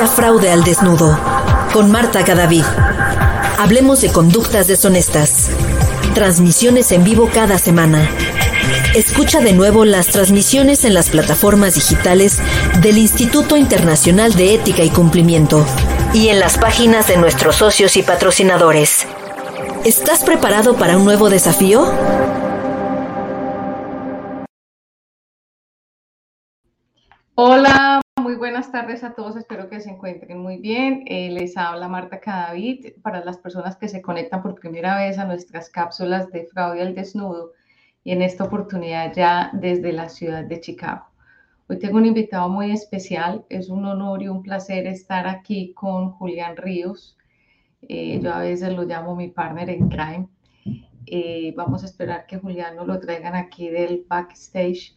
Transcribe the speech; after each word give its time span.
Fraude 0.00 0.50
al 0.50 0.64
Desnudo 0.64 1.18
con 1.70 1.90
Marta 1.90 2.24
Cadavid. 2.24 2.64
Hablemos 3.58 4.00
de 4.00 4.10
conductas 4.10 4.66
deshonestas. 4.66 5.50
Transmisiones 6.14 6.92
en 6.92 7.04
vivo 7.04 7.28
cada 7.32 7.58
semana. 7.58 8.08
Escucha 8.94 9.40
de 9.40 9.52
nuevo 9.52 9.84
las 9.84 10.06
transmisiones 10.06 10.86
en 10.86 10.94
las 10.94 11.10
plataformas 11.10 11.74
digitales 11.74 12.38
del 12.80 12.96
Instituto 12.96 13.58
Internacional 13.58 14.32
de 14.34 14.54
Ética 14.54 14.82
y 14.82 14.88
Cumplimiento 14.88 15.64
y 16.14 16.28
en 16.28 16.40
las 16.40 16.56
páginas 16.56 17.06
de 17.08 17.18
nuestros 17.18 17.56
socios 17.56 17.98
y 17.98 18.02
patrocinadores. 18.02 19.06
¿Estás 19.84 20.24
preparado 20.24 20.74
para 20.74 20.96
un 20.96 21.04
nuevo 21.04 21.28
desafío? 21.28 21.92
Tardes 28.72 29.04
a 29.04 29.12
todos, 29.12 29.36
espero 29.36 29.68
que 29.68 29.80
se 29.80 29.90
encuentren 29.90 30.38
muy 30.38 30.56
bien. 30.56 31.04
Eh, 31.06 31.30
les 31.30 31.58
habla 31.58 31.88
Marta 31.88 32.20
Cadavid 32.20 32.94
para 33.02 33.22
las 33.22 33.36
personas 33.36 33.76
que 33.76 33.86
se 33.86 34.00
conectan 34.00 34.42
por 34.42 34.54
primera 34.54 34.96
vez 34.96 35.18
a 35.18 35.26
nuestras 35.26 35.68
cápsulas 35.68 36.32
de 36.32 36.46
fraude 36.46 36.80
al 36.80 36.94
desnudo 36.94 37.52
y 38.02 38.12
en 38.12 38.22
esta 38.22 38.44
oportunidad 38.44 39.12
ya 39.14 39.50
desde 39.52 39.92
la 39.92 40.08
ciudad 40.08 40.44
de 40.44 40.58
Chicago. 40.58 41.04
Hoy 41.68 41.78
tengo 41.78 41.98
un 41.98 42.06
invitado 42.06 42.48
muy 42.48 42.72
especial, 42.72 43.44
es 43.50 43.68
un 43.68 43.84
honor 43.84 44.22
y 44.22 44.28
un 44.28 44.42
placer 44.42 44.86
estar 44.86 45.28
aquí 45.28 45.74
con 45.74 46.12
Julián 46.12 46.56
Ríos. 46.56 47.18
Eh, 47.82 48.20
yo 48.22 48.32
a 48.32 48.38
veces 48.38 48.72
lo 48.74 48.84
llamo 48.84 49.14
mi 49.14 49.28
partner 49.28 49.68
en 49.68 49.88
crime. 49.90 50.28
Eh, 51.04 51.52
vamos 51.54 51.82
a 51.82 51.86
esperar 51.86 52.24
que 52.26 52.38
Julián 52.38 52.76
nos 52.76 52.86
lo 52.86 52.98
traigan 52.98 53.34
aquí 53.34 53.68
del 53.68 54.06
backstage 54.08 54.94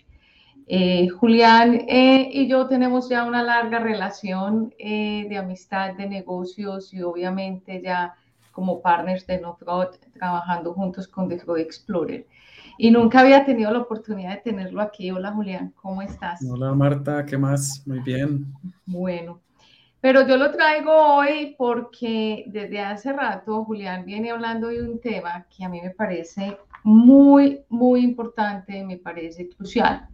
eh, 0.67 1.09
Julián 1.09 1.85
eh, 1.87 2.27
y 2.31 2.47
yo 2.47 2.67
tenemos 2.67 3.07
ya 3.07 3.25
una 3.25 3.43
larga 3.43 3.79
relación 3.79 4.73
eh, 4.79 5.27
de 5.29 5.37
amistad, 5.37 5.93
de 5.93 6.07
negocios 6.07 6.91
y 6.91 7.03
obviamente 7.03 7.81
ya 7.83 8.15
como 8.51 8.81
partners 8.81 9.27
de 9.27 9.41
No 9.41 9.57
trabajando 10.13 10.73
juntos 10.73 11.07
con 11.07 11.29
The 11.29 11.39
Fraud 11.39 11.59
Explorer. 11.59 12.25
Y 12.77 12.89
nunca 12.89 13.19
había 13.19 13.45
tenido 13.45 13.71
la 13.71 13.79
oportunidad 13.79 14.31
de 14.31 14.41
tenerlo 14.41 14.81
aquí. 14.81 15.11
Hola 15.11 15.31
Julián, 15.31 15.73
¿cómo 15.81 16.01
estás? 16.01 16.41
Hola 16.49 16.73
Marta, 16.73 17.25
¿qué 17.25 17.37
más? 17.37 17.83
Muy 17.85 17.99
bien. 17.99 18.45
Bueno, 18.85 19.41
pero 20.01 20.27
yo 20.27 20.35
lo 20.35 20.51
traigo 20.51 20.91
hoy 20.91 21.55
porque 21.57 22.45
desde 22.47 22.81
hace 22.81 23.13
rato 23.13 23.63
Julián 23.65 24.03
viene 24.03 24.31
hablando 24.31 24.69
de 24.69 24.81
un 24.81 24.99
tema 24.99 25.45
que 25.55 25.63
a 25.63 25.69
mí 25.69 25.81
me 25.81 25.91
parece 25.91 26.57
muy, 26.83 27.61
muy 27.69 28.01
importante, 28.01 28.83
me 28.83 28.97
parece 28.97 29.49
crucial 29.49 30.09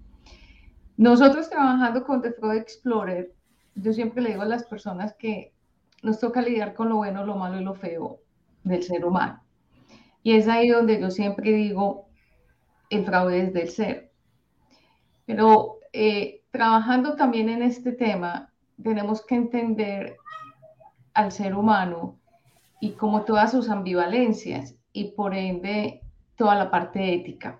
nosotros 0.97 1.49
trabajando 1.49 2.03
con 2.03 2.21
The 2.21 2.33
Fraud 2.33 2.55
Explorer, 2.55 3.33
yo 3.75 3.93
siempre 3.93 4.21
le 4.21 4.29
digo 4.31 4.41
a 4.41 4.45
las 4.45 4.63
personas 4.65 5.13
que 5.13 5.53
nos 6.03 6.19
toca 6.19 6.41
lidiar 6.41 6.73
con 6.73 6.89
lo 6.89 6.97
bueno, 6.97 7.25
lo 7.25 7.35
malo 7.35 7.59
y 7.59 7.63
lo 7.63 7.75
feo 7.75 8.19
del 8.63 8.83
ser 8.83 9.05
humano. 9.05 9.43
Y 10.23 10.33
es 10.33 10.47
ahí 10.47 10.69
donde 10.69 10.99
yo 10.99 11.09
siempre 11.09 11.51
digo, 11.51 12.07
el 12.89 13.05
fraude 13.05 13.41
es 13.41 13.53
del 13.53 13.69
ser. 13.69 14.11
Pero 15.25 15.79
eh, 15.93 16.43
trabajando 16.51 17.15
también 17.15 17.49
en 17.49 17.63
este 17.63 17.91
tema, 17.91 18.51
tenemos 18.83 19.25
que 19.25 19.35
entender 19.35 20.17
al 21.13 21.31
ser 21.31 21.55
humano 21.55 22.19
y 22.79 22.91
como 22.91 23.23
todas 23.23 23.51
sus 23.51 23.69
ambivalencias 23.69 24.75
y 24.93 25.11
por 25.11 25.35
ende 25.35 26.01
toda 26.35 26.55
la 26.55 26.71
parte 26.71 27.13
ética 27.13 27.59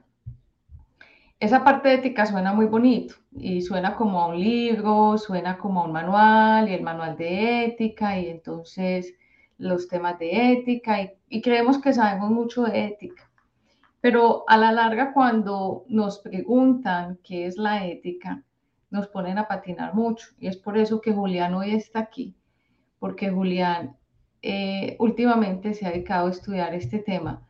esa 1.41 1.63
parte 1.63 1.91
ética 1.91 2.25
suena 2.25 2.53
muy 2.53 2.67
bonito 2.67 3.15
y 3.31 3.61
suena 3.61 3.95
como 3.95 4.21
a 4.21 4.27
un 4.27 4.39
libro, 4.39 5.17
suena 5.17 5.57
como 5.57 5.81
a 5.81 5.85
un 5.85 5.93
manual 5.93 6.69
y 6.69 6.73
el 6.73 6.81
manual 6.83 7.15
de 7.15 7.65
ética 7.65 8.19
y 8.19 8.27
entonces 8.27 9.13
los 9.57 9.87
temas 9.87 10.19
de 10.19 10.53
ética 10.53 11.01
y, 11.29 11.41
creemos 11.41 11.79
que 11.79 11.93
sabemos 11.93 12.31
mucho 12.31 12.63
de 12.63 12.85
ética. 12.85 13.29
Pero 14.01 14.43
a 14.47 14.57
la 14.57 14.71
larga 14.71 15.13
cuando 15.13 15.85
nos 15.87 16.19
preguntan 16.19 17.19
qué 17.23 17.45
es 17.45 17.57
la 17.57 17.85
ética, 17.85 18.43
nos 18.89 19.07
ponen 19.07 19.37
a 19.37 19.47
patinar 19.47 19.93
mucho 19.93 20.27
y 20.39 20.47
es 20.47 20.57
por 20.57 20.77
eso 20.77 20.99
que 20.99 21.13
Julián 21.13 21.53
hoy 21.53 21.71
está 21.75 21.99
aquí, 21.99 22.35
porque 22.99 23.29
Julián 23.29 23.95
eh, 24.41 24.97
últimamente 24.99 25.73
se 25.73 25.85
ha 25.85 25.91
dedicado 25.91 26.27
a 26.27 26.31
estudiar 26.31 26.73
este 26.73 26.99
tema 26.99 27.47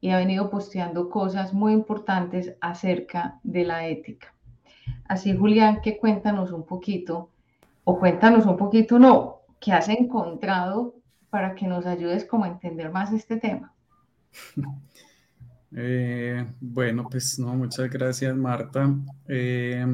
y 0.00 0.10
ha 0.10 0.16
venido 0.16 0.50
posteando 0.50 1.10
cosas 1.10 1.52
muy 1.52 1.72
importantes 1.74 2.56
acerca 2.60 3.38
de 3.42 3.64
la 3.64 3.86
ética. 3.86 4.34
Así, 5.10 5.36
Julián, 5.36 5.80
que 5.80 5.98
cuéntanos 5.98 6.52
un 6.52 6.64
poquito, 6.64 7.30
o 7.82 7.98
cuéntanos 7.98 8.46
un 8.46 8.56
poquito, 8.56 8.96
no, 8.96 9.40
¿qué 9.58 9.72
has 9.72 9.88
encontrado 9.88 10.94
para 11.30 11.56
que 11.56 11.66
nos 11.66 11.84
ayudes 11.84 12.24
como 12.24 12.44
a 12.44 12.48
entender 12.48 12.92
más 12.92 13.12
este 13.12 13.36
tema? 13.36 13.74
Eh, 15.72 16.44
bueno, 16.60 17.06
pues 17.08 17.38
no, 17.38 17.54
muchas 17.54 17.88
gracias, 17.88 18.34
Marta. 18.34 18.92
Eh, 19.28 19.86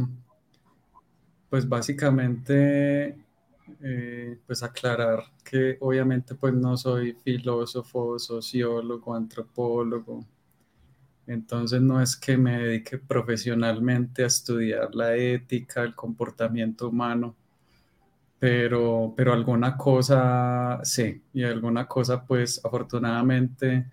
pues 1.50 1.68
básicamente 1.68 3.14
eh, 3.82 4.38
pues 4.46 4.62
aclarar 4.62 5.22
que 5.44 5.76
obviamente 5.80 6.34
pues 6.34 6.54
no 6.54 6.78
soy 6.78 7.12
filósofo, 7.12 8.18
sociólogo, 8.18 9.14
antropólogo, 9.14 10.24
entonces 11.26 11.80
no 11.80 12.00
es 12.00 12.16
que 12.16 12.36
me 12.36 12.58
dedique 12.58 12.98
profesionalmente 12.98 14.22
a 14.24 14.26
estudiar 14.26 14.94
la 14.94 15.16
ética, 15.16 15.82
el 15.82 15.94
comportamiento 15.94 16.88
humano, 16.88 17.34
pero, 18.38 19.14
pero 19.16 19.32
alguna 19.32 19.76
cosa 19.76 20.80
sí, 20.84 21.22
y 21.32 21.44
alguna 21.44 21.86
cosa 21.88 22.24
pues 22.24 22.60
afortunadamente 22.64 23.86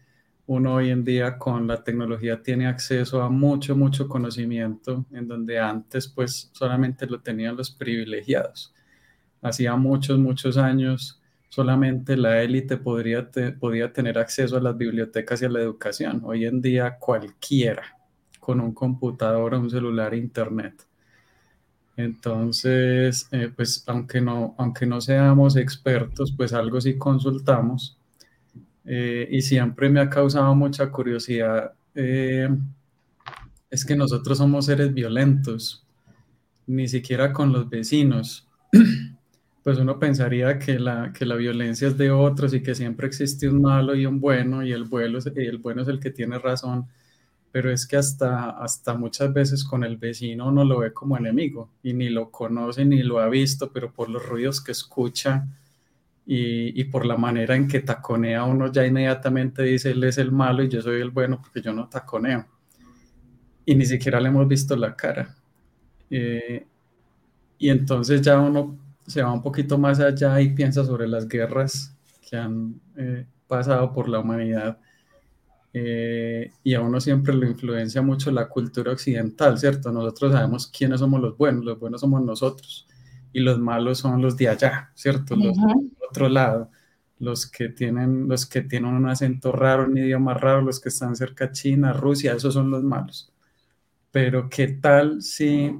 uno 0.45 0.75
hoy 0.75 0.89
en 0.89 1.03
día 1.05 1.37
con 1.37 1.67
la 1.67 1.83
tecnología 1.83 2.41
tiene 2.43 2.67
acceso 2.67 3.21
a 3.21 3.29
mucho, 3.29 3.75
mucho 3.75 4.07
conocimiento 4.09 5.05
en 5.11 5.27
donde 5.27 5.59
antes 5.59 6.07
pues 6.07 6.49
solamente 6.53 7.07
lo 7.07 7.21
tenían 7.21 7.55
los 7.55 7.71
privilegiados. 7.71 8.73
Hacía 9.41 9.75
muchos, 9.75 10.19
muchos 10.19 10.57
años 10.57 11.22
solamente 11.53 12.17
la 12.17 12.41
élite 12.41 12.77
podría 12.77 13.29
podía 13.59 13.93
tener 13.93 14.17
acceso 14.17 14.57
a 14.57 14.59
las 14.59 14.75
bibliotecas 14.75 15.39
y 15.39 15.45
a 15.45 15.49
la 15.49 15.61
educación. 15.61 16.23
Hoy 16.25 16.45
en 16.45 16.63
día 16.63 16.97
cualquiera 16.97 17.95
con 18.39 18.59
un 18.59 18.73
computador, 18.73 19.53
un 19.53 19.69
celular, 19.69 20.15
internet. 20.15 20.83
Entonces, 21.95 23.27
eh, 23.31 23.51
pues 23.55 23.83
aunque 23.85 24.19
no, 24.19 24.55
aunque 24.57 24.87
no 24.87 24.99
seamos 24.99 25.55
expertos, 25.55 26.33
pues 26.35 26.53
algo 26.53 26.81
sí 26.81 26.97
consultamos. 26.97 27.99
Eh, 28.85 29.27
y 29.29 29.41
siempre 29.41 29.89
me 29.89 29.99
ha 29.99 30.09
causado 30.09 30.55
mucha 30.55 30.89
curiosidad. 30.89 31.73
Eh, 31.93 32.49
es 33.69 33.85
que 33.85 33.95
nosotros 33.95 34.39
somos 34.39 34.65
seres 34.65 34.91
violentos, 34.91 35.85
ni 36.65 36.87
siquiera 36.87 37.31
con 37.31 37.53
los 37.53 37.69
vecinos. 37.69 38.47
pues 39.63 39.79
uno 39.79 39.97
pensaría 39.99 40.59
que 40.59 40.77
la, 40.79 41.13
que 41.13 41.25
la 41.25 41.35
violencia 41.35 41.87
es 41.87 41.97
de 41.97 42.11
otros 42.11 42.53
y 42.53 42.61
que 42.61 42.75
siempre 42.75 43.07
existe 43.07 43.47
un 43.49 43.61
malo 43.61 43.95
y 43.95 44.05
un 44.05 44.19
bueno 44.19 44.63
y 44.63 44.71
el, 44.73 44.83
bueno 44.85 45.19
es, 45.19 45.27
el 45.27 45.57
bueno 45.59 45.81
es 45.83 45.87
el 45.87 45.99
que 45.99 46.11
tiene 46.11 46.37
razón, 46.39 46.87
pero 47.51 47.71
es 47.71 47.87
que 47.87 47.97
hasta, 47.97 48.51
hasta 48.51 48.95
muchas 48.95 49.33
veces 49.33 49.63
con 49.63 49.83
el 49.83 49.97
vecino 49.97 50.47
uno 50.49 50.65
lo 50.65 50.79
ve 50.79 50.93
como 50.93 51.17
enemigo 51.17 51.69
y 51.83 51.93
ni 51.93 52.09
lo 52.09 52.31
conoce 52.31 52.85
ni 52.85 53.03
lo 53.03 53.19
ha 53.19 53.29
visto, 53.29 53.71
pero 53.71 53.91
por 53.93 54.09
los 54.09 54.25
ruidos 54.27 54.61
que 54.61 54.73
escucha 54.73 55.47
y, 56.25 56.79
y 56.79 56.85
por 56.85 57.05
la 57.05 57.17
manera 57.17 57.55
en 57.55 57.67
que 57.67 57.81
taconea 57.81 58.43
uno 58.45 58.71
ya 58.71 58.85
inmediatamente 58.85 59.63
dice 59.63 59.91
él 59.91 60.03
es 60.05 60.17
el 60.17 60.31
malo 60.31 60.63
y 60.63 60.69
yo 60.69 60.81
soy 60.81 61.01
el 61.01 61.11
bueno 61.11 61.41
porque 61.41 61.61
yo 61.61 61.73
no 61.73 61.89
taconeo. 61.89 62.45
Y 63.65 63.75
ni 63.75 63.85
siquiera 63.85 64.19
le 64.19 64.29
hemos 64.29 64.47
visto 64.47 64.75
la 64.75 64.95
cara. 64.95 65.35
Eh, 66.09 66.65
y 67.57 67.69
entonces 67.69 68.21
ya 68.21 68.39
uno 68.39 68.77
se 69.05 69.21
va 69.21 69.31
un 69.31 69.41
poquito 69.41 69.77
más 69.77 69.99
allá 69.99 70.39
y 70.41 70.53
piensa 70.53 70.83
sobre 70.85 71.07
las 71.07 71.27
guerras 71.27 71.95
que 72.27 72.37
han 72.37 72.79
eh, 72.97 73.25
pasado 73.47 73.93
por 73.93 74.09
la 74.09 74.19
humanidad. 74.19 74.77
Eh, 75.75 76.51
y 76.63 76.75
a 76.75 76.81
uno 76.81 77.01
siempre 77.01 77.33
lo 77.33 77.47
influencia 77.47 78.01
mucho 78.01 78.31
la 78.31 78.47
cultura 78.47 78.91
occidental, 78.91 79.57
¿cierto? 79.57 79.91
Nosotros 79.91 80.33
sabemos 80.33 80.67
quiénes 80.67 80.99
somos 80.99 81.19
los 81.19 81.35
buenos, 81.35 81.65
los 81.65 81.79
buenos 81.79 82.01
somos 82.01 82.21
nosotros 82.23 82.87
y 83.33 83.39
los 83.39 83.57
malos 83.59 83.97
son 83.97 84.21
los 84.21 84.37
de 84.37 84.49
allá, 84.49 84.91
¿cierto? 84.93 85.35
Los 85.35 85.55
del 85.55 85.91
otro 86.07 86.29
lado, 86.29 86.69
los 87.17 87.49
que 87.49 87.69
tienen, 87.69 88.27
los 88.27 88.45
que 88.45 88.61
tienen 88.61 88.93
un 88.93 89.09
acento 89.09 89.51
raro, 89.51 89.85
un 89.85 89.97
idioma 89.97 90.35
raro, 90.35 90.61
los 90.61 90.79
que 90.79 90.89
están 90.89 91.15
cerca 91.15 91.47
de 91.47 91.53
China, 91.53 91.91
Rusia, 91.91 92.33
esos 92.33 92.53
son 92.53 92.69
los 92.69 92.83
malos. 92.83 93.31
Pero 94.11 94.49
¿qué 94.49 94.67
tal 94.67 95.23
si 95.23 95.75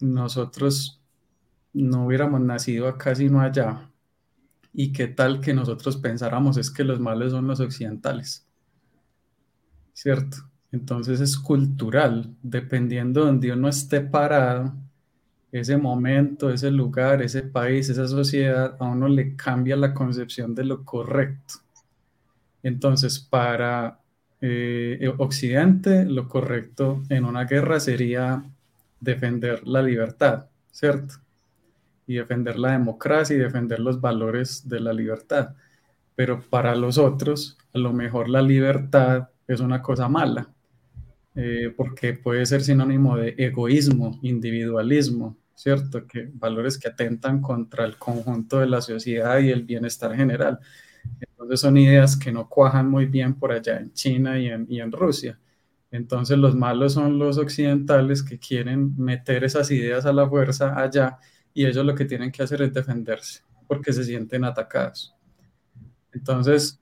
nosotros 0.00 0.95
no 1.82 2.06
hubiéramos 2.06 2.40
nacido 2.40 2.88
acá 2.88 3.14
sino 3.14 3.40
allá. 3.40 3.90
¿Y 4.72 4.92
qué 4.92 5.08
tal 5.08 5.40
que 5.40 5.54
nosotros 5.54 5.96
pensáramos 5.96 6.56
es 6.58 6.70
que 6.70 6.84
los 6.84 7.00
malos 7.00 7.32
son 7.32 7.46
los 7.46 7.60
occidentales? 7.60 8.46
¿Cierto? 9.92 10.38
Entonces 10.72 11.20
es 11.20 11.38
cultural, 11.38 12.34
dependiendo 12.42 13.20
de 13.20 13.26
donde 13.26 13.52
uno 13.52 13.68
esté 13.68 14.00
parado, 14.02 14.74
ese 15.52 15.76
momento, 15.76 16.50
ese 16.50 16.70
lugar, 16.70 17.22
ese 17.22 17.42
país, 17.42 17.88
esa 17.88 18.06
sociedad, 18.06 18.76
a 18.78 18.84
uno 18.84 19.08
le 19.08 19.36
cambia 19.36 19.76
la 19.76 19.94
concepción 19.94 20.54
de 20.54 20.64
lo 20.64 20.84
correcto. 20.84 21.54
Entonces, 22.62 23.18
para 23.18 24.00
eh, 24.40 25.10
Occidente, 25.18 26.04
lo 26.04 26.28
correcto 26.28 27.02
en 27.08 27.24
una 27.24 27.44
guerra 27.44 27.80
sería 27.80 28.44
defender 29.00 29.66
la 29.66 29.82
libertad, 29.82 30.46
¿cierto? 30.70 31.14
Y 32.06 32.14
defender 32.16 32.58
la 32.58 32.72
democracia 32.72 33.36
y 33.36 33.40
defender 33.40 33.80
los 33.80 34.00
valores 34.00 34.68
de 34.68 34.80
la 34.80 34.92
libertad. 34.92 35.54
Pero 36.14 36.40
para 36.48 36.74
los 36.74 36.98
otros, 36.98 37.58
a 37.74 37.78
lo 37.78 37.92
mejor 37.92 38.28
la 38.28 38.42
libertad 38.42 39.28
es 39.46 39.60
una 39.60 39.82
cosa 39.82 40.08
mala, 40.08 40.48
eh, 41.34 41.72
porque 41.76 42.14
puede 42.14 42.46
ser 42.46 42.62
sinónimo 42.62 43.16
de 43.16 43.34
egoísmo, 43.38 44.18
individualismo, 44.22 45.36
¿cierto? 45.54 46.06
Que 46.06 46.30
valores 46.32 46.78
que 46.78 46.88
atentan 46.88 47.40
contra 47.42 47.84
el 47.84 47.96
conjunto 47.98 48.60
de 48.60 48.66
la 48.66 48.80
sociedad 48.80 49.38
y 49.40 49.50
el 49.50 49.64
bienestar 49.64 50.14
general. 50.16 50.58
Entonces 51.20 51.60
son 51.60 51.76
ideas 51.76 52.16
que 52.16 52.32
no 52.32 52.48
cuajan 52.48 52.90
muy 52.90 53.06
bien 53.06 53.34
por 53.34 53.52
allá 53.52 53.78
en 53.78 53.92
China 53.92 54.38
y 54.38 54.48
en, 54.48 54.66
y 54.68 54.80
en 54.80 54.92
Rusia. 54.92 55.38
Entonces 55.90 56.38
los 56.38 56.54
malos 56.54 56.94
son 56.94 57.18
los 57.18 57.38
occidentales 57.38 58.22
que 58.22 58.38
quieren 58.38 58.94
meter 58.96 59.44
esas 59.44 59.70
ideas 59.70 60.06
a 60.06 60.12
la 60.12 60.28
fuerza 60.28 60.78
allá 60.80 61.18
y 61.56 61.64
ellos 61.64 61.86
lo 61.86 61.94
que 61.94 62.04
tienen 62.04 62.30
que 62.30 62.42
hacer 62.42 62.60
es 62.60 62.74
defenderse 62.74 63.40
porque 63.66 63.90
se 63.90 64.04
sienten 64.04 64.44
atacados. 64.44 65.14
Entonces 66.12 66.78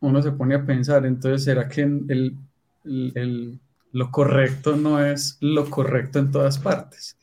uno 0.00 0.22
se 0.22 0.32
pone 0.32 0.54
a 0.54 0.64
pensar, 0.64 1.04
entonces, 1.04 1.44
¿será 1.44 1.68
que 1.68 1.82
el, 1.82 2.38
el, 2.84 3.60
lo 3.92 4.10
correcto 4.10 4.76
no 4.76 5.04
es 5.04 5.36
lo 5.40 5.68
correcto 5.68 6.18
en 6.18 6.30
todas 6.30 6.58
partes? 6.58 7.18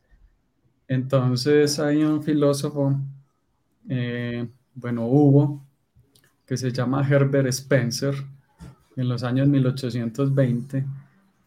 Entonces 0.88 1.80
hay 1.80 2.04
un 2.04 2.22
filósofo, 2.22 2.96
eh, 3.90 4.48
bueno, 4.76 5.08
hubo, 5.08 5.66
que 6.46 6.56
se 6.56 6.72
llama 6.72 7.08
Herbert 7.08 7.48
Spencer, 7.48 8.14
en 8.96 9.10
los 9.10 9.24
años 9.24 9.48
1820, 9.48 10.86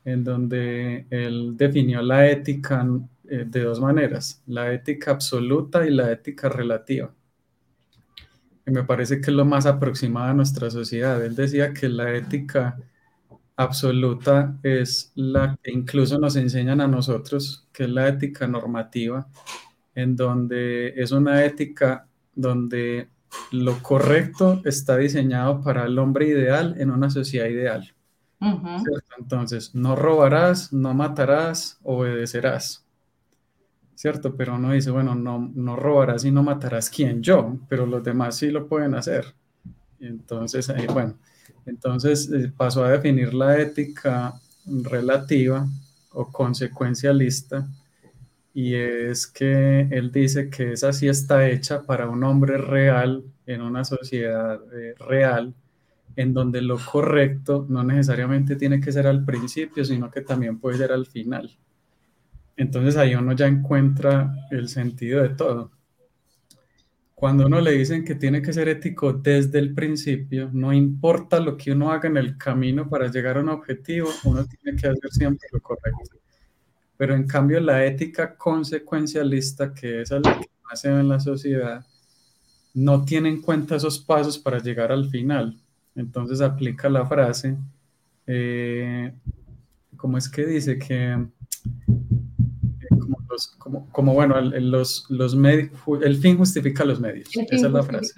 en 0.04 0.24
donde 0.24 1.06
él 1.10 1.56
definió 1.56 2.02
la 2.02 2.28
ética 2.28 2.84
eh, 3.28 3.44
de 3.46 3.60
dos 3.62 3.80
maneras, 3.80 4.42
la 4.46 4.72
ética 4.72 5.12
absoluta 5.12 5.86
y 5.86 5.90
la 5.90 6.10
ética 6.12 6.48
relativa. 6.48 7.14
Y 8.66 8.70
me 8.70 8.84
parece 8.84 9.20
que 9.20 9.30
es 9.30 9.36
lo 9.36 9.44
más 9.44 9.66
aproximado 9.66 10.30
a 10.30 10.34
nuestra 10.34 10.70
sociedad. 10.70 11.22
Él 11.24 11.34
decía 11.34 11.72
que 11.72 11.88
la 11.88 12.14
ética 12.14 12.78
absoluta 13.56 14.58
es 14.62 15.12
la 15.14 15.56
que 15.62 15.70
incluso 15.70 16.18
nos 16.18 16.36
enseñan 16.36 16.80
a 16.80 16.88
nosotros, 16.88 17.68
que 17.72 17.84
es 17.84 17.90
la 17.90 18.08
ética 18.08 18.46
normativa, 18.46 19.28
en 19.94 20.16
donde 20.16 20.94
es 20.96 21.12
una 21.12 21.44
ética 21.44 22.08
donde 22.34 23.08
lo 23.52 23.82
correcto 23.82 24.60
está 24.64 24.96
diseñado 24.96 25.60
para 25.62 25.84
el 25.84 25.98
hombre 25.98 26.28
ideal 26.28 26.74
en 26.78 26.90
una 26.90 27.10
sociedad 27.10 27.46
ideal. 27.46 27.94
Entonces, 29.18 29.74
no 29.74 29.96
robarás, 29.96 30.72
no 30.72 30.92
matarás, 30.92 31.78
obedecerás. 31.82 32.83
¿Cierto? 34.04 34.36
Pero 34.36 34.56
uno 34.56 34.72
dice, 34.72 34.90
bueno, 34.90 35.14
no, 35.14 35.50
no 35.54 35.76
robarás 35.76 36.26
y 36.26 36.30
no 36.30 36.42
matarás 36.42 36.90
quién, 36.90 37.22
yo, 37.22 37.56
pero 37.70 37.86
los 37.86 38.04
demás 38.04 38.36
sí 38.36 38.50
lo 38.50 38.68
pueden 38.68 38.94
hacer. 38.94 39.34
entonces, 39.98 40.68
eh, 40.68 40.86
bueno, 40.92 41.14
entonces 41.64 42.30
eh, 42.30 42.52
pasó 42.54 42.84
a 42.84 42.90
definir 42.90 43.32
la 43.32 43.58
ética 43.58 44.34
relativa 44.66 45.66
o 46.10 46.30
consecuencialista 46.30 47.66
y 48.52 48.74
es 48.74 49.26
que 49.26 49.88
él 49.90 50.12
dice 50.12 50.50
que 50.50 50.72
esa 50.72 50.92
sí 50.92 51.08
está 51.08 51.48
hecha 51.48 51.84
para 51.84 52.06
un 52.06 52.24
hombre 52.24 52.58
real 52.58 53.24
en 53.46 53.62
una 53.62 53.86
sociedad 53.86 54.60
eh, 54.74 54.94
real 54.98 55.54
en 56.14 56.34
donde 56.34 56.60
lo 56.60 56.78
correcto 56.78 57.64
no 57.70 57.82
necesariamente 57.82 58.56
tiene 58.56 58.82
que 58.82 58.92
ser 58.92 59.06
al 59.06 59.24
principio, 59.24 59.82
sino 59.82 60.10
que 60.10 60.20
también 60.20 60.58
puede 60.58 60.76
ser 60.76 60.92
al 60.92 61.06
final. 61.06 61.56
Entonces 62.56 62.96
ahí 62.96 63.14
uno 63.14 63.32
ya 63.32 63.46
encuentra 63.46 64.34
el 64.50 64.68
sentido 64.68 65.22
de 65.22 65.30
todo. 65.30 65.72
Cuando 67.14 67.46
uno 67.46 67.60
le 67.60 67.72
dicen 67.72 68.04
que 68.04 68.16
tiene 68.16 68.42
que 68.42 68.52
ser 68.52 68.68
ético 68.68 69.12
desde 69.12 69.58
el 69.58 69.72
principio, 69.72 70.50
no 70.52 70.72
importa 70.72 71.40
lo 71.40 71.56
que 71.56 71.72
uno 71.72 71.90
haga 71.90 72.08
en 72.08 72.16
el 72.16 72.36
camino 72.36 72.88
para 72.88 73.10
llegar 73.10 73.36
a 73.36 73.40
un 73.40 73.48
objetivo, 73.48 74.10
uno 74.24 74.44
tiene 74.44 74.78
que 74.78 74.88
hacer 74.88 75.10
siempre 75.10 75.48
lo 75.52 75.60
correcto. 75.60 76.18
Pero 76.96 77.14
en 77.14 77.26
cambio 77.26 77.60
la 77.60 77.84
ética 77.84 78.36
consecuencialista, 78.36 79.72
que 79.72 80.02
es 80.02 80.10
la 80.10 80.20
que 80.20 80.50
más 80.68 80.80
se 80.80 80.90
ve 80.90 81.00
en 81.00 81.08
la 81.08 81.20
sociedad, 81.20 81.84
no 82.74 83.04
tiene 83.04 83.28
en 83.28 83.40
cuenta 83.40 83.76
esos 83.76 83.98
pasos 84.00 84.38
para 84.38 84.58
llegar 84.58 84.92
al 84.92 85.08
final. 85.08 85.56
Entonces 85.94 86.40
aplica 86.40 86.88
la 86.88 87.06
frase, 87.06 87.56
eh, 88.26 89.12
¿cómo 89.96 90.18
es 90.18 90.28
que 90.28 90.44
dice? 90.44 90.78
Que 90.78 91.26
como, 93.58 94.14
bueno, 94.14 94.38
el, 94.38 94.70
los, 94.70 95.06
los 95.08 95.36
el 96.02 96.16
fin 96.16 96.36
justifica 96.36 96.84
los 96.84 97.00
medios. 97.00 97.28
Esa 97.34 97.66
es 97.66 97.72
la 97.72 97.82
frase. 97.82 98.14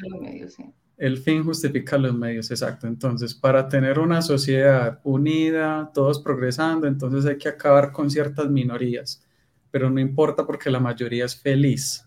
El 0.96 1.18
fin 1.18 1.44
justifica 1.44 1.98
los 1.98 2.14
medios, 2.14 2.50
exacto. 2.50 2.86
Entonces, 2.86 3.34
para 3.34 3.68
tener 3.68 3.98
una 3.98 4.22
sociedad 4.22 5.00
unida, 5.04 5.90
todos 5.92 6.20
progresando, 6.20 6.86
entonces 6.86 7.26
hay 7.26 7.36
que 7.36 7.48
acabar 7.48 7.92
con 7.92 8.10
ciertas 8.10 8.48
minorías, 8.48 9.22
pero 9.70 9.90
no 9.90 10.00
importa 10.00 10.46
porque 10.46 10.70
la 10.70 10.80
mayoría 10.80 11.26
es 11.26 11.36
feliz. 11.36 12.06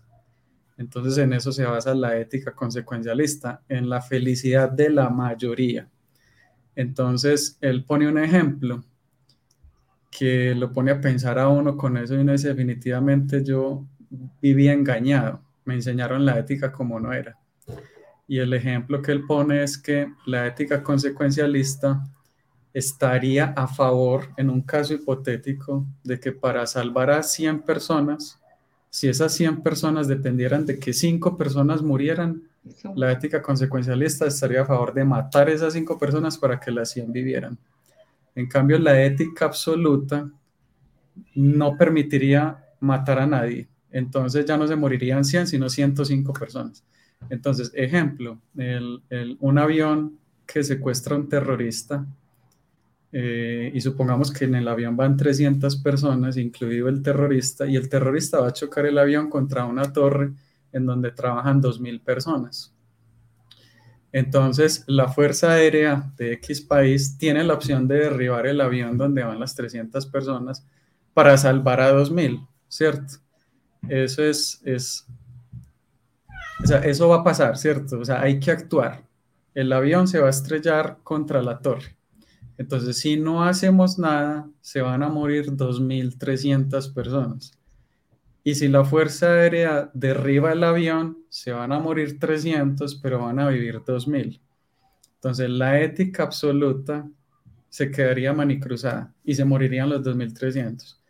Entonces, 0.76 1.18
en 1.18 1.32
eso 1.32 1.52
se 1.52 1.64
basa 1.64 1.94
la 1.94 2.18
ética 2.18 2.52
consecuencialista, 2.52 3.62
en 3.68 3.88
la 3.88 4.00
felicidad 4.00 4.70
de 4.70 4.90
la 4.90 5.08
mayoría. 5.08 5.88
Entonces, 6.74 7.58
él 7.60 7.84
pone 7.84 8.08
un 8.08 8.18
ejemplo 8.18 8.82
que 10.10 10.54
lo 10.54 10.72
pone 10.72 10.90
a 10.90 11.00
pensar 11.00 11.38
a 11.38 11.48
uno 11.48 11.76
con 11.76 11.96
eso 11.96 12.14
y 12.14 12.18
uno 12.18 12.32
dice, 12.32 12.48
definitivamente 12.48 13.44
yo 13.44 13.86
vivía 14.42 14.72
engañado, 14.72 15.40
me 15.64 15.74
enseñaron 15.74 16.26
la 16.26 16.38
ética 16.38 16.72
como 16.72 16.98
no 16.98 17.12
era. 17.12 17.38
Y 18.26 18.38
el 18.38 18.52
ejemplo 18.52 19.00
que 19.02 19.12
él 19.12 19.24
pone 19.26 19.62
es 19.62 19.78
que 19.78 20.12
la 20.26 20.46
ética 20.46 20.82
consecuencialista 20.82 22.04
estaría 22.72 23.46
a 23.56 23.66
favor, 23.66 24.28
en 24.36 24.50
un 24.50 24.62
caso 24.62 24.94
hipotético, 24.94 25.86
de 26.04 26.20
que 26.20 26.32
para 26.32 26.66
salvar 26.66 27.10
a 27.10 27.22
100 27.22 27.62
personas, 27.62 28.38
si 28.88 29.08
esas 29.08 29.32
100 29.34 29.62
personas 29.62 30.08
dependieran 30.08 30.66
de 30.66 30.78
que 30.78 30.92
5 30.92 31.36
personas 31.36 31.82
murieran, 31.82 32.42
la 32.94 33.10
ética 33.10 33.40
consecuencialista 33.42 34.26
estaría 34.26 34.62
a 34.62 34.66
favor 34.66 34.92
de 34.92 35.04
matar 35.04 35.48
esas 35.48 35.72
5 35.72 35.98
personas 35.98 36.36
para 36.38 36.60
que 36.60 36.70
las 36.70 36.90
100 36.90 37.12
vivieran. 37.12 37.58
En 38.34 38.46
cambio, 38.46 38.78
la 38.78 39.02
ética 39.02 39.46
absoluta 39.46 40.30
no 41.34 41.76
permitiría 41.76 42.64
matar 42.80 43.18
a 43.18 43.26
nadie. 43.26 43.68
Entonces 43.90 44.44
ya 44.46 44.56
no 44.56 44.66
se 44.66 44.76
morirían 44.76 45.24
100, 45.24 45.48
sino 45.48 45.68
105 45.68 46.32
personas. 46.32 46.84
Entonces, 47.28 47.70
ejemplo, 47.74 48.40
un 49.40 49.58
avión 49.58 50.18
que 50.46 50.62
secuestra 50.62 51.14
a 51.14 51.18
un 51.18 51.28
terrorista 51.28 52.06
eh, 53.12 53.72
y 53.74 53.80
supongamos 53.80 54.32
que 54.32 54.44
en 54.44 54.54
el 54.54 54.68
avión 54.68 54.96
van 54.96 55.16
300 55.16 55.76
personas, 55.76 56.36
incluido 56.36 56.88
el 56.88 57.02
terrorista, 57.02 57.66
y 57.66 57.76
el 57.76 57.88
terrorista 57.88 58.40
va 58.40 58.48
a 58.48 58.52
chocar 58.52 58.86
el 58.86 58.98
avión 58.98 59.28
contra 59.28 59.64
una 59.64 59.92
torre 59.92 60.32
en 60.72 60.86
donde 60.86 61.10
trabajan 61.10 61.60
2.000 61.60 62.00
personas. 62.00 62.72
Entonces, 64.12 64.84
la 64.86 65.08
Fuerza 65.08 65.52
Aérea 65.52 66.10
de 66.16 66.32
X 66.34 66.60
país 66.62 67.16
tiene 67.16 67.44
la 67.44 67.54
opción 67.54 67.86
de 67.86 67.96
derribar 67.96 68.46
el 68.46 68.60
avión 68.60 68.98
donde 68.98 69.22
van 69.22 69.38
las 69.38 69.54
300 69.54 70.06
personas 70.06 70.66
para 71.14 71.36
salvar 71.36 71.80
a 71.80 71.92
2000, 71.92 72.40
¿cierto? 72.68 73.14
Eso 73.88 74.24
es, 74.24 75.06
o 76.62 76.66
sea, 76.66 76.78
eso 76.80 77.08
va 77.08 77.16
a 77.16 77.24
pasar, 77.24 77.56
¿cierto? 77.56 78.00
O 78.00 78.04
sea, 78.04 78.20
hay 78.20 78.40
que 78.40 78.50
actuar. 78.50 79.04
El 79.54 79.72
avión 79.72 80.08
se 80.08 80.18
va 80.18 80.26
a 80.26 80.30
estrellar 80.30 80.98
contra 81.02 81.40
la 81.42 81.60
torre. 81.60 81.96
Entonces, 82.58 82.98
si 82.98 83.16
no 83.16 83.44
hacemos 83.44 83.98
nada, 83.98 84.48
se 84.60 84.82
van 84.82 85.02
a 85.02 85.08
morir 85.08 85.52
2.300 85.52 86.92
personas. 86.92 87.52
Y 88.42 88.54
si 88.54 88.68
la 88.68 88.84
Fuerza 88.84 89.34
Aérea 89.34 89.90
derriba 89.92 90.52
el 90.52 90.64
avión, 90.64 91.18
se 91.28 91.52
van 91.52 91.72
a 91.72 91.78
morir 91.78 92.18
300, 92.18 92.94
pero 92.96 93.20
van 93.20 93.38
a 93.38 93.48
vivir 93.48 93.82
2000. 93.84 94.40
Entonces, 95.16 95.50
la 95.50 95.80
ética 95.80 96.22
absoluta 96.22 97.06
se 97.68 97.90
quedaría 97.90 98.32
manicruzada 98.32 99.12
y 99.22 99.34
se 99.34 99.44
morirían 99.44 99.90
los 99.90 100.02
2300, 100.02 101.00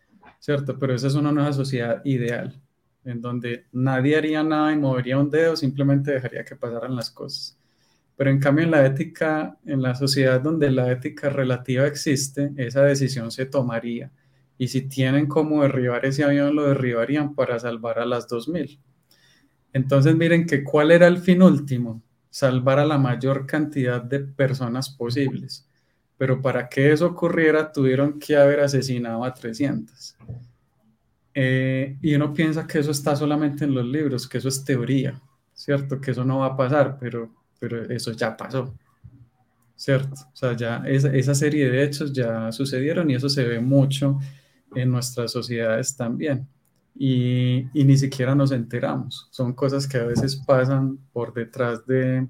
¿cierto? 0.40 0.78
Pero 0.78 0.94
esa 0.94 1.06
es 1.06 1.14
una 1.14 1.30
nueva 1.30 1.52
sociedad 1.52 2.04
ideal, 2.04 2.60
en 3.04 3.20
donde 3.20 3.66
nadie 3.72 4.16
haría 4.16 4.42
nada 4.42 4.72
y 4.72 4.76
movería 4.76 5.16
un 5.16 5.30
dedo, 5.30 5.54
simplemente 5.54 6.10
dejaría 6.10 6.44
que 6.44 6.56
pasaran 6.56 6.96
las 6.96 7.10
cosas. 7.10 7.56
Pero 8.16 8.30
en 8.30 8.40
cambio, 8.40 8.64
en 8.64 8.72
la 8.72 8.84
ética, 8.84 9.56
en 9.64 9.80
la 9.80 9.94
sociedad 9.94 10.40
donde 10.40 10.70
la 10.70 10.90
ética 10.90 11.30
relativa 11.30 11.86
existe, 11.86 12.52
esa 12.56 12.82
decisión 12.82 13.30
se 13.30 13.46
tomaría 13.46 14.10
Y 14.60 14.68
si 14.68 14.82
tienen 14.82 15.26
cómo 15.26 15.62
derribar 15.62 16.04
ese 16.04 16.22
avión, 16.22 16.54
lo 16.54 16.66
derribarían 16.66 17.34
para 17.34 17.58
salvar 17.58 17.98
a 17.98 18.04
las 18.04 18.28
2.000. 18.28 18.78
Entonces 19.72 20.14
miren 20.14 20.44
que 20.44 20.62
cuál 20.62 20.90
era 20.90 21.06
el 21.06 21.16
fin 21.16 21.40
último, 21.40 22.02
salvar 22.28 22.78
a 22.78 22.84
la 22.84 22.98
mayor 22.98 23.46
cantidad 23.46 24.02
de 24.02 24.20
personas 24.20 24.90
posibles. 24.90 25.66
Pero 26.18 26.42
para 26.42 26.68
que 26.68 26.92
eso 26.92 27.06
ocurriera 27.06 27.72
tuvieron 27.72 28.18
que 28.18 28.36
haber 28.36 28.60
asesinado 28.60 29.24
a 29.24 29.32
300. 29.32 30.18
Eh, 31.32 31.96
y 32.02 32.14
uno 32.14 32.34
piensa 32.34 32.66
que 32.66 32.80
eso 32.80 32.90
está 32.90 33.16
solamente 33.16 33.64
en 33.64 33.72
los 33.72 33.86
libros, 33.86 34.28
que 34.28 34.36
eso 34.36 34.48
es 34.50 34.62
teoría, 34.62 35.18
¿cierto? 35.54 35.98
Que 35.98 36.10
eso 36.10 36.22
no 36.22 36.40
va 36.40 36.48
a 36.48 36.56
pasar, 36.58 36.98
pero, 37.00 37.34
pero 37.58 37.90
eso 37.90 38.12
ya 38.12 38.36
pasó, 38.36 38.74
¿cierto? 39.74 40.16
O 40.34 40.36
sea, 40.36 40.52
ya 40.54 40.82
esa, 40.84 41.10
esa 41.14 41.34
serie 41.34 41.70
de 41.70 41.82
hechos 41.82 42.12
ya 42.12 42.52
sucedieron 42.52 43.08
y 43.08 43.14
eso 43.14 43.30
se 43.30 43.42
ve 43.44 43.58
mucho 43.58 44.18
en 44.74 44.90
nuestras 44.90 45.32
sociedades 45.32 45.96
también. 45.96 46.46
Y, 46.96 47.66
y, 47.72 47.84
ni 47.84 47.96
siquiera 47.96 48.34
nos 48.34 48.52
enteramos. 48.52 49.28
Son 49.30 49.52
cosas 49.52 49.86
que 49.86 49.96
a 49.96 50.04
veces 50.04 50.36
pasan 50.36 50.98
por 51.12 51.32
detrás 51.32 51.86
de, 51.86 52.26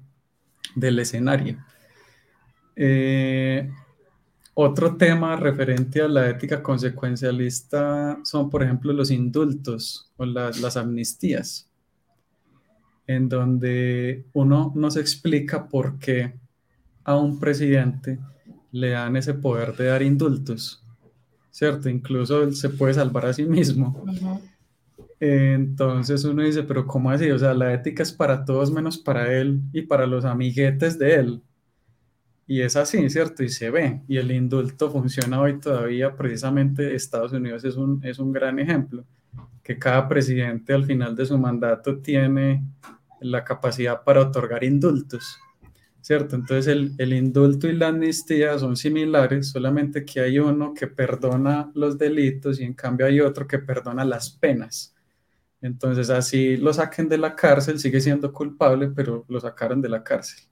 del 0.75 0.99
escenario. 0.99 1.57
Eh, 2.75 3.69
otro 4.53 4.95
tema 4.95 5.35
referente 5.35 6.01
a 6.01 6.07
la 6.07 6.29
ética 6.29 6.61
consecuencialista 6.61 8.19
son, 8.23 8.49
por 8.49 8.63
ejemplo, 8.63 8.93
los 8.93 9.11
indultos 9.11 10.11
o 10.17 10.25
las, 10.25 10.59
las 10.59 10.77
amnistías, 10.77 11.69
en 13.07 13.29
donde 13.29 14.25
uno 14.33 14.71
no 14.75 14.91
se 14.91 14.99
explica 14.99 15.67
por 15.67 15.99
qué 15.99 16.33
a 17.03 17.15
un 17.15 17.39
presidente 17.39 18.19
le 18.71 18.89
dan 18.89 19.15
ese 19.15 19.33
poder 19.33 19.75
de 19.75 19.85
dar 19.85 20.01
indultos, 20.01 20.80
¿cierto? 21.51 21.89
Incluso 21.89 22.43
él 22.43 22.55
se 22.55 22.69
puede 22.69 22.93
salvar 22.93 23.27
a 23.27 23.33
sí 23.33 23.45
mismo. 23.45 24.03
Entonces 25.19 26.23
uno 26.23 26.41
dice, 26.41 26.63
pero 26.63 26.87
¿cómo 26.87 27.11
así? 27.11 27.29
O 27.29 27.37
sea, 27.37 27.53
la 27.53 27.73
ética 27.73 28.01
es 28.01 28.11
para 28.11 28.43
todos 28.43 28.71
menos 28.71 28.97
para 28.97 29.31
él 29.31 29.61
y 29.71 29.83
para 29.83 30.07
los 30.07 30.25
amiguetes 30.25 30.97
de 30.97 31.15
él. 31.15 31.41
Y 32.47 32.61
es 32.61 32.75
así, 32.75 33.07
¿cierto? 33.09 33.43
Y 33.43 33.49
se 33.49 33.69
ve. 33.69 34.01
Y 34.07 34.17
el 34.17 34.31
indulto 34.31 34.89
funciona 34.89 35.39
hoy 35.39 35.59
todavía. 35.59 36.15
Precisamente 36.15 36.95
Estados 36.95 37.33
Unidos 37.33 37.63
es 37.63 37.75
un, 37.75 38.03
es 38.03 38.17
un 38.17 38.31
gran 38.31 38.57
ejemplo, 38.59 39.05
que 39.63 39.77
cada 39.77 40.07
presidente 40.07 40.73
al 40.73 40.85
final 40.85 41.15
de 41.15 41.25
su 41.25 41.37
mandato 41.37 41.99
tiene 41.99 42.63
la 43.21 43.43
capacidad 43.43 44.03
para 44.03 44.21
otorgar 44.21 44.63
indultos, 44.63 45.37
¿cierto? 46.01 46.35
Entonces 46.35 46.67
el, 46.67 46.93
el 46.97 47.13
indulto 47.13 47.67
y 47.67 47.73
la 47.73 47.89
amnistía 47.89 48.57
son 48.59 48.75
similares, 48.75 49.49
solamente 49.49 50.03
que 50.03 50.19
hay 50.19 50.39
uno 50.39 50.73
que 50.73 50.87
perdona 50.87 51.71
los 51.75 51.97
delitos 51.97 52.59
y 52.59 52.63
en 52.63 52.73
cambio 52.73 53.05
hay 53.05 53.19
otro 53.19 53.47
que 53.47 53.59
perdona 53.59 54.03
las 54.03 54.29
penas. 54.31 54.95
Entonces 55.61 56.09
así 56.09 56.57
lo 56.57 56.73
saquen 56.73 57.07
de 57.07 57.17
la 57.17 57.35
cárcel, 57.35 57.79
sigue 57.79 58.01
siendo 58.01 58.33
culpable, 58.33 58.89
pero 58.89 59.25
lo 59.29 59.39
sacaron 59.39 59.81
de 59.81 59.89
la 59.89 60.03
cárcel. 60.03 60.43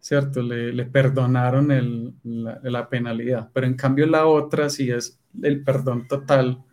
¿cierto? 0.00 0.42
Le, 0.42 0.84
perdonaron 0.86 1.70
el, 1.70 2.14
la, 2.24 2.88
penalidad, 2.88 3.50
pero 3.52 3.66
en 3.66 3.74
cambio 3.74 4.06
la 4.06 4.26
otra 4.26 4.70
sí 4.70 4.90
es 4.90 5.20
el 5.42 5.62
perdón 5.62 6.08
total 6.08 6.64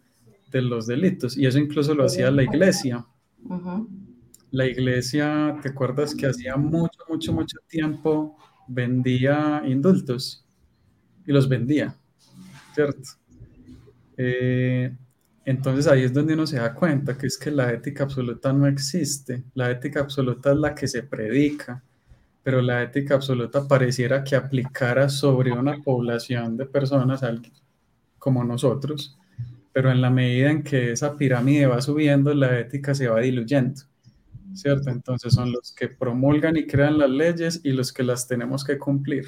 de 0.50 0.62
los 0.62 0.88
delitos, 0.88 1.38
y 1.38 1.46
eso 1.46 1.60
incluso 1.60 1.94
lo 1.94 2.06
hacía 2.06 2.32
la 2.32 2.44
iglesia. 2.44 3.06
La 4.52 4.66
iglesia, 4.66 5.58
¿te 5.62 5.70
acuerdas 5.70 6.16
que 6.16 6.28
hacía 6.28 6.56
mucho, 6.56 7.00
mucho, 7.10 7.34
mucho 7.34 7.58
tiempo 7.68 8.38
vendía 8.68 9.62
indultos? 9.66 10.46
Y 11.26 11.32
los 11.32 11.50
vendía, 11.50 11.94
¿cierto? 12.74 13.10
Eh, 14.16 14.96
entonces 15.46 15.88
ahí 15.88 16.04
es 16.04 16.14
donde 16.14 16.34
uno 16.34 16.46
se 16.46 16.58
da 16.58 16.74
cuenta 16.74 17.18
que 17.18 17.28
es 17.28 17.38
que 17.38 17.52
la 17.52 17.72
ética 17.72 18.04
absoluta 18.04 18.52
no 18.52 18.68
existe. 18.68 19.44
La 19.54 19.72
ética 19.72 20.02
absoluta 20.02 20.52
es 20.52 20.58
la 20.58 20.76
que 20.76 20.88
se 20.88 21.04
predica, 21.04 21.84
pero 22.44 22.62
la 22.62 22.84
ética 22.84 23.16
absoluta 23.16 23.68
pareciera 23.68 24.24
que 24.24 24.36
aplicara 24.36 25.10
sobre 25.10 25.52
una 25.52 25.82
población 25.84 26.58
de 26.58 26.66
personas 26.66 27.22
como 28.18 28.44
nosotros, 28.44 29.18
pero 29.72 29.92
en 29.92 30.02
la 30.02 30.10
medida 30.10 30.52
en 30.52 30.64
que 30.64 30.92
esa 30.92 31.16
pirámide 31.16 31.68
va 31.68 31.82
subiendo, 31.82 32.34
la 32.34 32.60
ética 32.60 32.96
se 32.96 33.08
va 33.08 33.20
diluyendo, 33.22 33.82
¿cierto? 34.58 34.90
Entonces 34.90 35.34
son 35.34 35.52
los 35.52 35.72
que 35.74 35.88
promulgan 35.88 36.58
y 36.58 36.68
crean 36.68 36.98
las 36.98 37.10
leyes 37.10 37.62
y 37.64 37.72
los 37.72 37.94
que 37.94 38.04
las 38.04 38.28
tenemos 38.28 38.64
que 38.64 38.78
cumplir. 38.78 39.26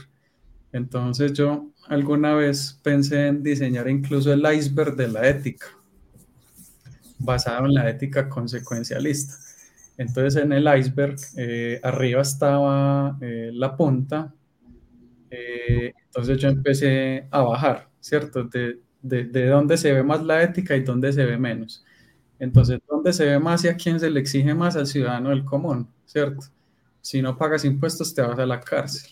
Entonces 0.71 1.33
yo 1.33 1.71
alguna 1.87 2.35
vez 2.35 2.79
pensé 2.83 3.27
en 3.27 3.43
diseñar 3.43 3.89
incluso 3.89 4.31
el 4.33 4.43
iceberg 4.53 4.95
de 4.95 5.07
la 5.07 5.27
ética, 5.27 5.67
basado 7.17 7.65
en 7.65 7.73
la 7.73 7.89
ética 7.89 8.29
consecuencialista 8.29 9.35
entonces 9.99 10.41
en 10.41 10.53
el 10.53 10.65
iceberg, 10.79 11.17
eh, 11.35 11.77
arriba 11.83 12.21
estaba 12.21 13.17
eh, 13.19 13.51
la 13.53 13.75
punta, 13.75 14.33
eh, 15.29 15.93
entonces 16.05 16.37
yo 16.37 16.47
empecé 16.47 17.27
a 17.29 17.41
bajar, 17.41 17.89
¿cierto? 17.99 18.45
De, 18.45 18.79
de, 19.01 19.25
de, 19.25 19.47
dónde 19.47 19.75
se 19.75 19.91
ve 19.91 20.01
más 20.01 20.23
la 20.23 20.41
ética 20.41 20.77
y 20.77 20.83
dónde 20.85 21.11
se 21.11 21.25
ve 21.25 21.37
menos. 21.37 21.85
Entonces, 22.39 22.79
¿dónde 22.87 23.11
se 23.11 23.25
ve 23.25 23.37
más 23.37 23.63
y 23.65 23.67
a 23.67 23.75
quién 23.75 23.99
se 23.99 24.09
le 24.09 24.19
exige 24.19 24.53
más 24.53 24.75
al 24.77 24.87
ciudadano 24.87 25.29
del 25.29 25.43
común, 25.43 25.87
¿cierto? 26.05 26.47
Si 27.01 27.21
no 27.21 27.37
pagas 27.37 27.65
impuestos, 27.65 28.13
te 28.13 28.21
vas 28.21 28.39
a 28.39 28.45
la 28.45 28.61
cárcel. 28.61 29.11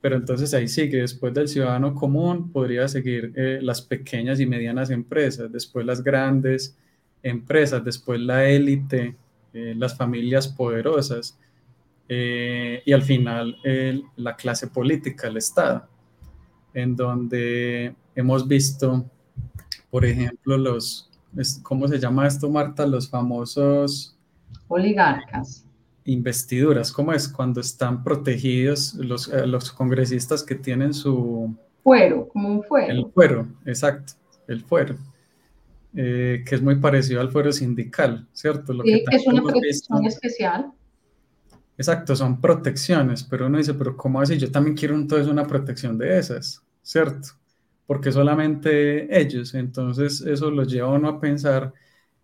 Pero 0.00 0.16
entonces 0.16 0.52
ahí 0.52 0.68
sigue, 0.68 1.00
después 1.00 1.32
del 1.32 1.48
ciudadano 1.48 1.94
común 1.94 2.52
podría 2.52 2.86
seguir 2.88 3.32
las 3.62 3.80
pequeñas 3.80 4.38
y 4.38 4.46
medianas 4.46 4.90
empresas, 4.90 5.50
después 5.50 5.86
las 5.86 6.04
grandes 6.04 6.76
empresas, 7.22 7.82
después 7.82 8.20
la 8.20 8.46
élite, 8.46 9.16
eh, 9.54 9.74
las 9.76 9.96
familias 9.96 10.46
poderosas 10.46 11.38
eh, 12.08 12.82
y 12.84 12.92
al 12.92 13.02
final 13.02 13.56
la 14.16 14.36
clase 14.36 14.66
política, 14.66 15.28
el 15.28 15.38
Estado, 15.38 15.88
en 16.74 16.94
donde 16.94 17.94
hemos 18.14 18.46
visto, 18.46 19.10
por 19.90 20.04
ejemplo, 20.04 20.58
los, 20.58 21.10
¿cómo 21.62 21.88
se 21.88 21.98
llama 21.98 22.26
esto, 22.26 22.50
Marta? 22.50 22.86
Los 22.86 23.08
famosos... 23.08 24.16
Oligarcas. 24.68 25.64
Investiduras, 26.04 26.92
¿cómo 26.92 27.12
es? 27.12 27.28
Cuando 27.28 27.60
están 27.60 28.02
protegidos 28.02 28.94
los, 28.94 29.28
eh, 29.28 29.46
los 29.46 29.72
congresistas 29.72 30.42
que 30.42 30.54
tienen 30.54 30.92
su... 30.92 31.54
Fuero, 31.82 32.28
como 32.28 32.48
un 32.48 32.62
fuero. 32.62 32.92
El 32.92 33.06
fuero, 33.12 33.46
exacto, 33.64 34.14
el 34.48 34.62
fuero. 34.62 34.96
Eh, 35.96 36.42
que 36.44 36.56
es 36.56 36.62
muy 36.62 36.76
parecido 36.76 37.20
al 37.20 37.30
fuero 37.30 37.52
sindical, 37.52 38.26
¿cierto? 38.32 38.72
Lo 38.72 38.82
sí, 38.82 39.04
que, 39.08 39.16
es 39.16 39.26
una 39.26 39.42
protección 39.42 40.04
especial. 40.06 40.72
Exacto, 41.78 42.16
son 42.16 42.40
protecciones, 42.40 43.22
pero 43.22 43.46
uno 43.46 43.58
dice, 43.58 43.74
pero 43.74 43.96
¿cómo 43.96 44.20
así? 44.20 44.36
Yo 44.38 44.50
también 44.50 44.76
quiero 44.76 44.94
entonces 44.94 45.28
una 45.28 45.46
protección 45.46 45.96
de 45.96 46.18
esas, 46.18 46.62
¿cierto? 46.82 47.28
Porque 47.86 48.12
solamente 48.12 49.18
ellos, 49.20 49.54
entonces 49.54 50.20
eso 50.22 50.50
lo 50.50 50.64
lleva 50.64 50.88
a 50.88 50.92
uno 50.92 51.08
a 51.08 51.20
pensar 51.20 51.72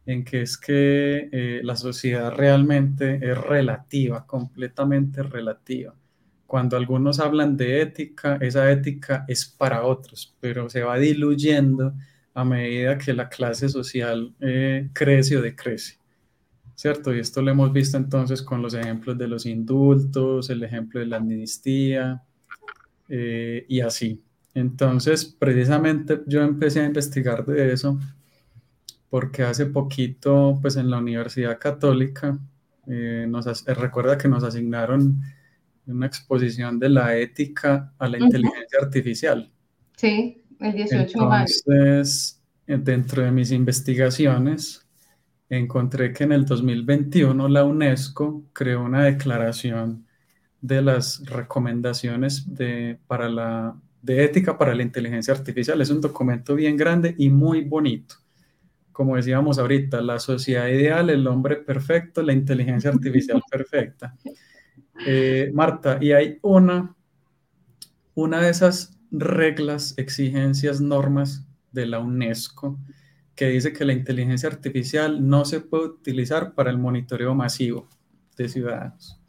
en 0.07 0.25
que 0.25 0.43
es 0.43 0.57
que 0.59 1.29
eh, 1.33 1.61
la 1.63 1.77
sociedad 1.77 2.33
realmente 2.33 3.17
es 3.17 3.39
relativa, 3.39 4.27
completamente 4.27 5.23
relativa. 5.23 5.95
Cuando 6.47 6.77
algunos 6.77 7.21
hablan 7.21 7.57
de 7.57 7.83
ética, 7.83 8.37
esa 8.41 8.71
ética 8.73 9.25
es 9.29 9.47
para 9.47 9.85
otros, 9.85 10.37
pero 10.41 10.69
se 10.69 10.83
va 10.83 10.99
diluyendo 10.99 11.95
a 12.35 12.45
medida 12.45 12.99
que 12.99 13.13
la 13.13 13.29
clase 13.29 13.69
social 13.69 14.35
eh, 14.41 14.89
crece 14.93 15.37
o 15.37 15.43
decrece. 15.43 15.99
¿Cierto? 16.75 17.15
Y 17.15 17.21
esto 17.21 17.43
lo 17.43 17.51
hemos 17.51 17.73
visto 17.73 17.99
entonces 17.99 18.43
con 18.43 18.63
los 18.63 18.75
ejemplos 18.75 19.19
de 19.19 19.29
los 19.29 19.47
indultos, 19.47 20.49
el 20.51 20.63
ejemplo 20.63 21.01
de 21.01 21.07
la 21.07 21.19
amnistía 21.19 22.23
eh, 23.09 23.67
y 23.69 23.81
así. 23.81 24.23
Entonces, 24.55 25.25
precisamente 25.25 26.21
yo 26.27 26.43
empecé 26.43 26.81
a 26.81 26.87
investigar 26.87 27.45
de 27.45 27.73
eso 27.73 27.99
porque 29.09 29.43
hace 29.43 29.67
poquito, 29.67 30.59
pues 30.63 30.77
en 30.77 30.91
la 30.91 30.99
Universidad 30.99 31.59
Católica, 31.59 32.39
eh, 32.87 33.27
nos, 33.29 33.65
recuerda 33.65 34.17
que 34.17 34.29
nos 34.29 34.45
asignaron 34.45 35.21
una 35.87 36.07
exposición 36.07 36.79
de 36.79 36.89
la 36.89 37.17
ética 37.17 37.93
a 37.99 38.09
la 38.09 38.19
inteligencia 38.19 38.79
artificial. 38.81 39.51
Sí 39.97 40.41
el 40.61 40.73
18 40.75 41.19
de 41.19 41.27
mayo. 41.27 41.55
Entonces, 41.67 42.43
dentro 42.67 43.23
de 43.23 43.31
mis 43.31 43.51
investigaciones, 43.51 44.87
encontré 45.49 46.13
que 46.13 46.25
en 46.25 46.33
el 46.33 46.45
2021 46.45 47.49
la 47.49 47.65
UNESCO 47.65 48.45
creó 48.53 48.85
una 48.85 49.05
declaración 49.05 50.07
de 50.61 50.83
las 50.83 51.25
recomendaciones 51.27 52.55
de, 52.55 52.99
para 53.07 53.29
la, 53.29 53.77
de 54.03 54.25
ética 54.25 54.57
para 54.57 54.75
la 54.75 54.83
inteligencia 54.83 55.35
artificial. 55.35 55.81
Es 55.81 55.91
un 55.91 56.01
documento 56.01 56.55
bien 56.55 56.77
grande 56.77 57.15
y 57.19 57.29
muy 57.29 57.63
bonito. 57.63 58.17
Como 58.93 59.17
decíamos 59.17 59.59
ahorita, 59.59 60.01
la 60.01 60.19
sociedad 60.19 60.69
ideal, 60.69 61.11
el 61.11 61.27
hombre 61.27 61.57
perfecto, 61.57 62.23
la 62.23 62.33
inteligencia 62.33 62.91
artificial 62.91 63.43
perfecta. 63.51 64.17
Eh, 65.07 65.51
Marta, 65.55 65.99
y 66.01 66.13
hay 66.13 66.39
una, 66.43 66.95
una 68.15 68.41
de 68.41 68.51
esas 68.51 68.99
reglas, 69.11 69.95
exigencias, 69.97 70.81
normas 70.81 71.47
de 71.73 71.87
la 71.87 72.01
UNESCO 72.01 72.79
que 73.35 73.49
dice 73.49 73.73
que 73.73 73.85
la 73.85 73.93
inteligencia 73.93 74.49
artificial 74.49 75.27
no 75.27 75.45
se 75.45 75.61
puede 75.61 75.87
utilizar 75.87 76.55
para 76.55 76.71
el 76.71 76.79
monitoreo 76.79 77.35
masivo 77.35 77.89
de 78.37 78.49
ciudadanos. 78.49 79.20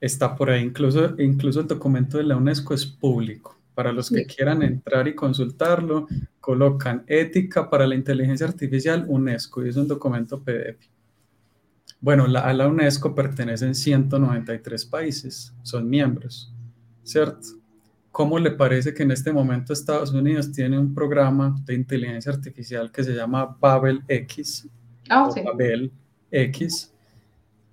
Está 0.00 0.34
por 0.34 0.50
ahí, 0.50 0.62
incluso, 0.62 1.14
incluso 1.20 1.60
el 1.60 1.66
documento 1.66 2.18
de 2.18 2.24
la 2.24 2.36
UNESCO 2.36 2.74
es 2.74 2.86
público. 2.86 3.58
Para 3.74 3.92
los 3.92 4.10
que 4.10 4.26
quieran 4.26 4.62
entrar 4.62 5.08
y 5.08 5.14
consultarlo, 5.14 6.06
colocan 6.40 7.04
ética 7.06 7.70
para 7.70 7.86
la 7.86 7.94
inteligencia 7.94 8.46
artificial 8.46 9.04
UNESCO 9.08 9.64
y 9.64 9.68
es 9.68 9.76
un 9.76 9.88
documento 9.88 10.42
PDF. 10.42 10.88
Bueno, 12.00 12.24
a 12.24 12.52
la 12.52 12.66
UNESCO 12.66 13.14
pertenecen 13.14 13.74
193 13.74 14.86
países, 14.86 15.54
son 15.62 15.88
miembros, 15.88 16.52
¿cierto? 17.02 17.48
¿Cómo 18.10 18.38
le 18.38 18.50
parece 18.50 18.92
que 18.92 19.02
en 19.02 19.12
este 19.12 19.32
momento 19.32 19.72
Estados 19.72 20.12
Unidos 20.12 20.50
tiene 20.50 20.78
un 20.78 20.94
programa 20.94 21.54
de 21.64 21.74
inteligencia 21.74 22.32
artificial 22.32 22.90
que 22.90 23.04
se 23.04 23.14
llama 23.14 23.56
Babel 23.60 24.02
X? 24.08 24.66
Ah, 25.08 25.28
Babel 25.44 25.92
X. 26.30 26.92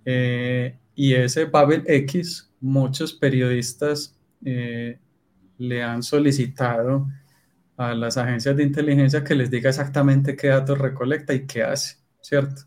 Eh, 0.05 0.77
y 0.97 1.13
ese 1.13 1.45
Babel 1.45 1.83
X, 1.87 2.51
muchos 2.59 3.13
periodistas 3.13 4.17
eh, 4.43 4.99
le 5.57 5.81
han 5.81 6.03
solicitado 6.03 7.07
a 7.77 7.93
las 7.93 8.17
agencias 8.17 8.57
de 8.57 8.63
inteligencia 8.63 9.23
que 9.23 9.35
les 9.35 9.49
diga 9.49 9.69
exactamente 9.69 10.35
qué 10.35 10.47
datos 10.47 10.77
recolecta 10.77 11.33
y 11.33 11.45
qué 11.45 11.63
hace, 11.63 11.97
¿cierto? 12.19 12.63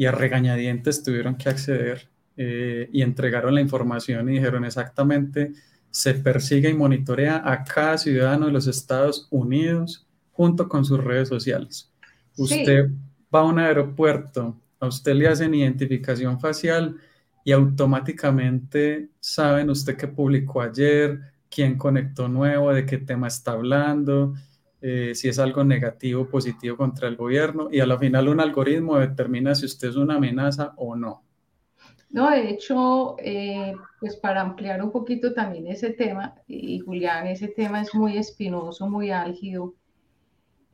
y 0.00 0.06
a 0.06 0.12
regañadientes 0.12 1.02
tuvieron 1.02 1.34
que 1.34 1.50
acceder 1.50 2.08
eh, 2.38 2.88
y 2.90 3.02
entregaron 3.02 3.54
la 3.54 3.60
información 3.60 4.30
y 4.30 4.36
dijeron 4.36 4.64
exactamente, 4.64 5.52
se 5.90 6.14
persigue 6.14 6.70
y 6.70 6.74
monitorea 6.74 7.42
a 7.44 7.64
cada 7.64 7.98
ciudadano 7.98 8.46
de 8.46 8.52
los 8.52 8.66
Estados 8.66 9.28
Unidos 9.30 10.08
junto 10.32 10.70
con 10.70 10.86
sus 10.86 11.04
redes 11.04 11.28
sociales. 11.28 11.92
Usted 12.38 12.88
va 13.34 13.40
a 13.40 13.44
un 13.44 13.58
aeropuerto, 13.58 14.58
a 14.78 14.86
usted 14.86 15.12
le 15.12 15.28
hacen 15.28 15.52
identificación 15.52 16.40
facial 16.40 16.96
y 17.44 17.52
automáticamente 17.52 19.10
saben 19.20 19.70
usted 19.70 19.96
qué 19.96 20.08
publicó 20.08 20.60
ayer, 20.62 21.20
quién 21.50 21.76
conectó 21.76 22.28
nuevo, 22.28 22.72
de 22.72 22.86
qué 22.86 22.98
tema 22.98 23.28
está 23.28 23.52
hablando, 23.52 24.34
eh, 24.80 25.14
si 25.14 25.28
es 25.28 25.38
algo 25.38 25.64
negativo 25.64 26.22
o 26.22 26.28
positivo 26.28 26.76
contra 26.76 27.08
el 27.08 27.16
gobierno 27.16 27.68
y 27.70 27.80
a 27.80 27.86
la 27.86 27.98
final 27.98 28.28
un 28.28 28.40
algoritmo 28.40 28.98
determina 28.98 29.54
si 29.54 29.66
usted 29.66 29.88
es 29.88 29.96
una 29.96 30.14
amenaza 30.14 30.72
o 30.76 30.96
no. 30.96 31.24
No, 32.08 32.28
de 32.30 32.50
hecho, 32.50 33.16
eh, 33.20 33.72
pues 34.00 34.16
para 34.16 34.40
ampliar 34.40 34.82
un 34.82 34.90
poquito 34.90 35.32
también 35.32 35.68
ese 35.68 35.90
tema, 35.90 36.34
y 36.48 36.80
Julián, 36.80 37.28
ese 37.28 37.48
tema 37.48 37.82
es 37.82 37.94
muy 37.94 38.16
espinoso, 38.16 38.88
muy 38.88 39.12
álgido, 39.12 39.74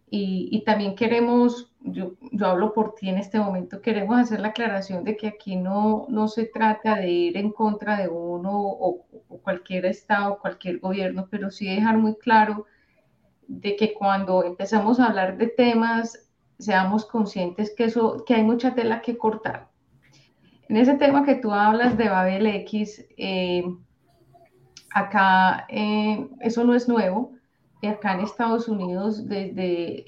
y, 0.09 0.49
y 0.53 0.65
también 0.65 0.95
queremos, 0.95 1.73
yo, 1.81 2.13
yo, 2.33 2.47
hablo 2.47 2.73
por 2.73 2.95
ti 2.95 3.09
en 3.09 3.19
este 3.19 3.39
momento, 3.39 3.81
queremos 3.81 4.19
hacer 4.19 4.41
la 4.41 4.49
aclaración 4.49 5.05
de 5.05 5.17
que 5.17 5.29
aquí 5.29 5.57
no, 5.57 6.07
no 6.09 6.29
se 6.29 6.45
trata 6.45 6.97
de 6.97 7.09
ir 7.11 7.37
en 7.37 7.51
contra 7.51 7.97
de 7.97 8.09
uno 8.09 8.53
o, 8.53 9.07
o 9.29 9.39
cualquier 9.39 9.87
estado, 9.87 10.39
cualquier 10.39 10.79
gobierno, 10.79 11.27
pero 11.31 11.51
sí 11.51 11.67
dejar 11.67 11.99
muy 11.99 12.17
claro 12.17 12.67
de 13.49 13.77
que 13.77 13.95
cuando 13.95 14.45
empezamos 14.45 15.01
a 15.01 15.07
hablar 15.07 15.37
de 15.39 15.49
temas 15.49 16.27
seamos 16.59 17.05
conscientes 17.05 17.75
que, 17.77 17.85
eso, 17.85 18.25
que 18.25 18.35
hay 18.35 18.43
mucha 18.43 18.75
tela 18.75 19.03
que 19.03 19.19
cortar. 19.19 19.69
En 20.69 20.77
ese 20.77 20.95
tema 20.95 21.25
que 21.25 21.37
tú 21.37 21.53
hablas 21.53 21.97
de 21.97 22.09
Babel 22.09 22.47
X, 22.47 23.07
eh, 23.17 23.65
acá 24.93 25.67
eh, 25.69 26.29
eso 26.41 26.65
no 26.65 26.75
es 26.75 26.89
nuevo. 26.89 27.36
Acá 27.83 28.15
en 28.15 28.21
Estados 28.21 28.69
Unidos, 28.69 29.29
desde 29.29 30.05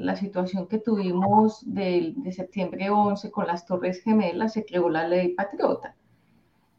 la 0.00 0.16
situación 0.16 0.68
que 0.68 0.78
tuvimos 0.78 1.62
de, 1.64 2.14
de 2.16 2.32
septiembre 2.32 2.90
11 2.90 3.30
con 3.30 3.46
las 3.46 3.66
Torres 3.66 4.02
Gemelas, 4.02 4.52
se 4.52 4.64
creó 4.64 4.88
la 4.88 5.08
ley 5.08 5.34
patriota 5.34 5.96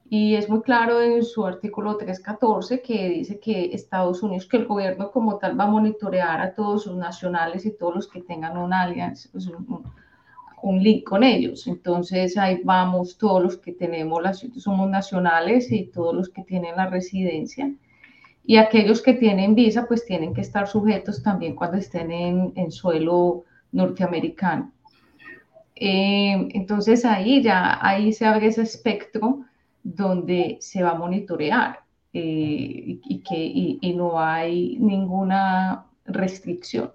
y 0.10 0.36
es 0.36 0.50
muy 0.50 0.62
claro 0.62 1.02
en 1.02 1.23
su 1.23 1.45
artículo 1.45 1.97
314 1.97 2.82
que 2.82 3.10
dice 3.10 3.39
que 3.39 3.71
Estados 3.73 4.23
Unidos, 4.23 4.47
que 4.47 4.58
el 4.58 4.65
gobierno 4.65 5.12
como 5.12 5.38
tal 5.38 5.60
va 5.60 5.65
a 5.65 5.71
monitorear 5.71 6.39
a 6.39 6.54
todos 6.54 6.84
sus 6.84 6.95
nacionales 6.95 7.65
y 7.65 7.71
todos 7.71 7.95
los 7.95 8.08
que 8.08 8.21
tengan 8.21 8.58
una 8.58 8.84
alianza, 8.84 9.28
pues, 9.32 9.47
un, 9.47 10.84
link 10.84 11.04
con 11.04 11.23
ellos. 11.23 11.67
Entonces 11.67 12.38
ahí 12.38 12.62
vamos 12.63 13.17
todos 13.17 13.43
los 13.43 13.58
que 13.58 13.73
tenemos, 13.73 14.21
las, 14.23 14.45
somos 14.58 14.89
nacionales 14.89 15.71
y 15.71 15.88
todos 15.88 16.15
los 16.15 16.30
que 16.30 16.43
tienen 16.43 16.78
la 16.78 16.88
residencia. 16.88 17.73
Y 18.50 18.56
aquellos 18.56 19.02
que 19.02 19.14
tienen 19.14 19.56
visa, 19.56 19.88
pues 19.90 20.06
tienen 20.06 20.34
que 20.34 20.40
estar 20.40 20.70
sujetos 20.70 21.22
también 21.22 21.54
cuando 21.54 21.76
estén 21.76 22.10
en, 22.12 22.72
suelo 22.72 23.44
norteamericano. 23.74 24.72
Eh, 25.76 26.48
entonces 26.54 27.04
ahí 27.04 27.44
ya, 27.44 27.78
ahí 27.86 28.14
se 28.14 28.26
abre 28.26 28.48
ese 28.48 28.62
espectro 28.62 29.42
donde 29.84 30.58
se 30.62 30.82
va 30.82 30.92
a 30.92 30.96
monitorear 30.96 31.82
eh, 32.14 33.00
y, 33.04 33.20
que, 33.20 33.94
no 33.94 34.18
hay 34.18 34.78
ninguna 34.80 35.86
restricción. 36.06 36.94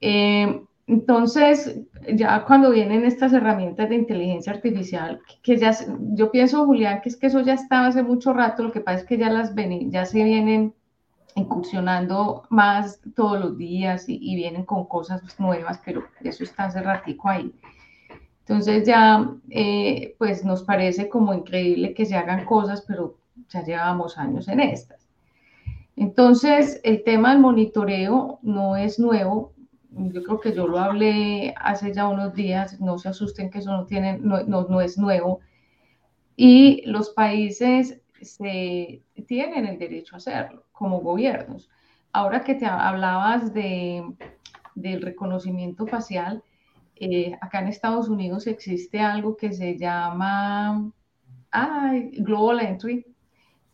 Eh, 0.00 0.60
entonces, 0.92 1.80
ya 2.12 2.44
cuando 2.44 2.70
vienen 2.70 3.06
estas 3.06 3.32
herramientas 3.32 3.88
de 3.88 3.94
inteligencia 3.94 4.52
artificial, 4.52 5.22
que 5.42 5.56
ya, 5.56 5.74
yo 6.12 6.30
pienso, 6.30 6.66
Julián, 6.66 7.00
que 7.00 7.08
es 7.08 7.16
que 7.16 7.28
eso 7.28 7.40
ya 7.40 7.54
estaba 7.54 7.86
hace 7.86 8.02
mucho 8.02 8.34
rato, 8.34 8.62
lo 8.62 8.72
que 8.72 8.82
pasa 8.82 8.98
es 8.98 9.04
que 9.06 9.16
ya, 9.16 9.30
las 9.30 9.54
ya 9.88 10.04
se 10.04 10.22
vienen 10.22 10.74
incursionando 11.34 12.42
más 12.50 13.00
todos 13.16 13.40
los 13.40 13.56
días 13.56 14.06
y, 14.06 14.18
y, 14.20 14.36
vienen 14.36 14.66
con 14.66 14.84
cosas 14.84 15.22
nuevas, 15.40 15.80
pero 15.82 16.04
eso 16.22 16.44
está 16.44 16.64
hace 16.64 16.82
ratico 16.82 17.30
ahí. 17.30 17.54
Entonces 18.40 18.86
ya, 18.86 19.30
eh, 19.48 20.14
pues 20.18 20.44
nos 20.44 20.62
parece 20.62 21.08
como 21.08 21.32
increíble 21.32 21.94
que 21.94 22.04
se 22.04 22.16
hagan 22.16 22.44
cosas, 22.44 22.84
pero 22.86 23.16
ya 23.48 23.64
llevamos 23.64 24.18
años 24.18 24.46
en 24.48 24.60
estas. 24.60 25.08
Entonces, 25.96 26.82
el 26.84 27.02
tema 27.02 27.30
del 27.30 27.40
monitoreo 27.40 28.40
no 28.42 28.76
es 28.76 28.98
nuevo. 28.98 29.54
Yo 29.94 30.22
creo 30.22 30.40
que 30.40 30.54
yo 30.54 30.66
lo 30.66 30.78
hablé 30.78 31.54
hace 31.56 31.92
ya 31.92 32.08
unos 32.08 32.34
días, 32.34 32.80
no 32.80 32.98
se 32.98 33.08
asusten 33.08 33.50
que 33.50 33.58
eso 33.58 33.72
no, 33.72 33.86
tiene, 33.86 34.18
no, 34.18 34.42
no, 34.42 34.80
es 34.80 34.96
nuevo. 34.98 35.40
Y 36.36 36.82
los 36.86 37.10
países 37.10 38.00
se, 38.20 39.02
tienen 39.26 39.66
el 39.66 39.78
derecho 39.78 40.16
a 40.16 40.18
hacerlo 40.18 40.64
como 40.72 41.00
gobiernos. 41.00 41.68
Ahora 42.12 42.42
que 42.42 42.54
te 42.54 42.66
hablabas 42.66 43.52
de, 43.52 44.02
del 44.74 45.02
reconocimiento 45.02 45.86
facial, 45.86 46.42
eh, 46.96 47.36
acá 47.40 47.60
en 47.60 47.68
Estados 47.68 48.08
Unidos 48.08 48.46
existe 48.46 49.00
algo 49.00 49.36
que 49.36 49.52
se 49.52 49.76
llama 49.76 50.92
Global 52.18 52.60
Entry. 52.60 53.11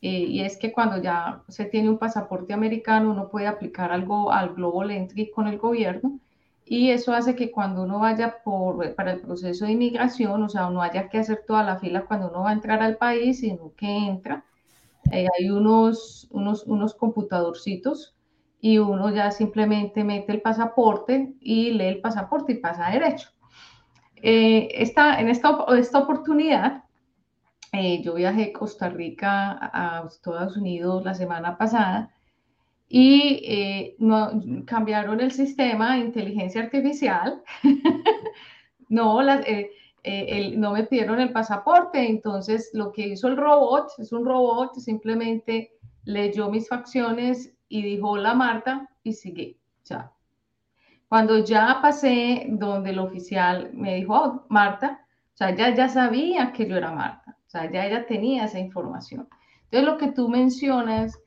Eh, 0.00 0.26
y 0.28 0.40
es 0.42 0.56
que 0.56 0.72
cuando 0.72 1.02
ya 1.02 1.42
se 1.48 1.64
tiene 1.64 1.88
un 1.90 1.98
pasaporte 1.98 2.52
americano, 2.52 3.10
uno 3.10 3.28
puede 3.28 3.46
aplicar 3.46 3.90
algo 3.92 4.32
al 4.32 4.54
Global 4.54 4.90
Entry 4.90 5.30
con 5.30 5.48
el 5.48 5.58
gobierno. 5.58 6.18
Y 6.64 6.90
eso 6.90 7.14
hace 7.14 7.34
que 7.34 7.50
cuando 7.50 7.82
uno 7.82 7.98
vaya 7.98 8.42
por, 8.44 8.94
para 8.94 9.12
el 9.12 9.20
proceso 9.20 9.64
de 9.64 9.72
inmigración, 9.72 10.42
o 10.42 10.48
sea, 10.48 10.68
no 10.70 10.82
haya 10.82 11.08
que 11.08 11.18
hacer 11.18 11.44
toda 11.46 11.62
la 11.64 11.78
fila 11.78 12.04
cuando 12.06 12.28
uno 12.28 12.42
va 12.42 12.50
a 12.50 12.52
entrar 12.52 12.82
al 12.82 12.96
país, 12.98 13.40
sino 13.40 13.72
que 13.76 13.86
entra. 13.86 14.44
Eh, 15.10 15.26
hay 15.38 15.50
unos, 15.50 16.28
unos, 16.30 16.64
unos 16.64 16.94
computadorcitos 16.94 18.14
y 18.60 18.78
uno 18.78 19.10
ya 19.10 19.30
simplemente 19.30 20.04
mete 20.04 20.32
el 20.32 20.42
pasaporte 20.42 21.34
y 21.40 21.70
lee 21.72 21.86
el 21.86 22.00
pasaporte 22.00 22.52
y 22.52 22.56
pasa 22.56 22.90
derecho. 22.90 23.30
Eh, 24.16 24.68
esta, 24.74 25.20
en 25.20 25.28
esta, 25.28 25.64
esta 25.76 26.00
oportunidad, 26.00 26.84
eh, 27.72 28.02
yo 28.02 28.14
viajé 28.14 28.44
a 28.44 28.58
Costa 28.58 28.88
Rica 28.88 29.58
a 29.60 30.04
Estados 30.06 30.56
Unidos 30.56 31.04
la 31.04 31.14
semana 31.14 31.56
pasada 31.58 32.14
y 32.88 33.42
eh, 33.44 33.96
cambiaron 34.66 35.20
el 35.20 35.30
sistema 35.30 35.94
de 35.94 36.00
inteligencia 36.00 36.62
artificial. 36.62 37.42
no, 38.88 39.22
las, 39.22 39.44
no 40.56 40.72
me 40.72 40.84
pidieron 40.84 41.20
el 41.20 41.32
pasaporte, 41.32 42.08
entonces 42.08 42.70
lo 42.72 42.92
que 42.92 43.08
hizo 43.08 43.28
el 43.28 43.36
robot, 43.36 43.90
es 43.98 44.12
un 44.12 44.24
robot, 44.24 44.74
simplemente 44.76 45.72
leyó 46.04 46.50
mis 46.50 46.68
facciones 46.68 47.52
y 47.68 47.82
dijo, 47.82 48.10
hola 48.10 48.34
Marta, 48.34 48.88
y 49.02 49.12
sigue. 49.12 49.58
O 49.90 50.18
cuando 51.08 51.38
ya 51.38 51.78
pasé 51.80 52.46
donde 52.50 52.90
el 52.90 52.98
oficial 52.98 53.70
me 53.72 53.96
dijo, 53.96 54.14
oh, 54.14 54.46
Marta, 54.50 55.06
o 55.34 55.36
sea, 55.36 55.54
ya, 55.54 55.74
ya 55.74 55.88
sabía 55.88 56.52
que 56.52 56.68
yo 56.68 56.76
era 56.76 56.92
Marta, 56.92 57.37
o 57.48 57.50
sea, 57.50 57.72
ya 57.72 57.86
ella 57.86 58.06
tenía 58.06 58.44
esa 58.44 58.58
información. 58.58 59.26
Entonces, 59.64 59.88
lo 59.88 59.96
que 59.96 60.12
tú 60.12 60.28
mencionas 60.28 61.18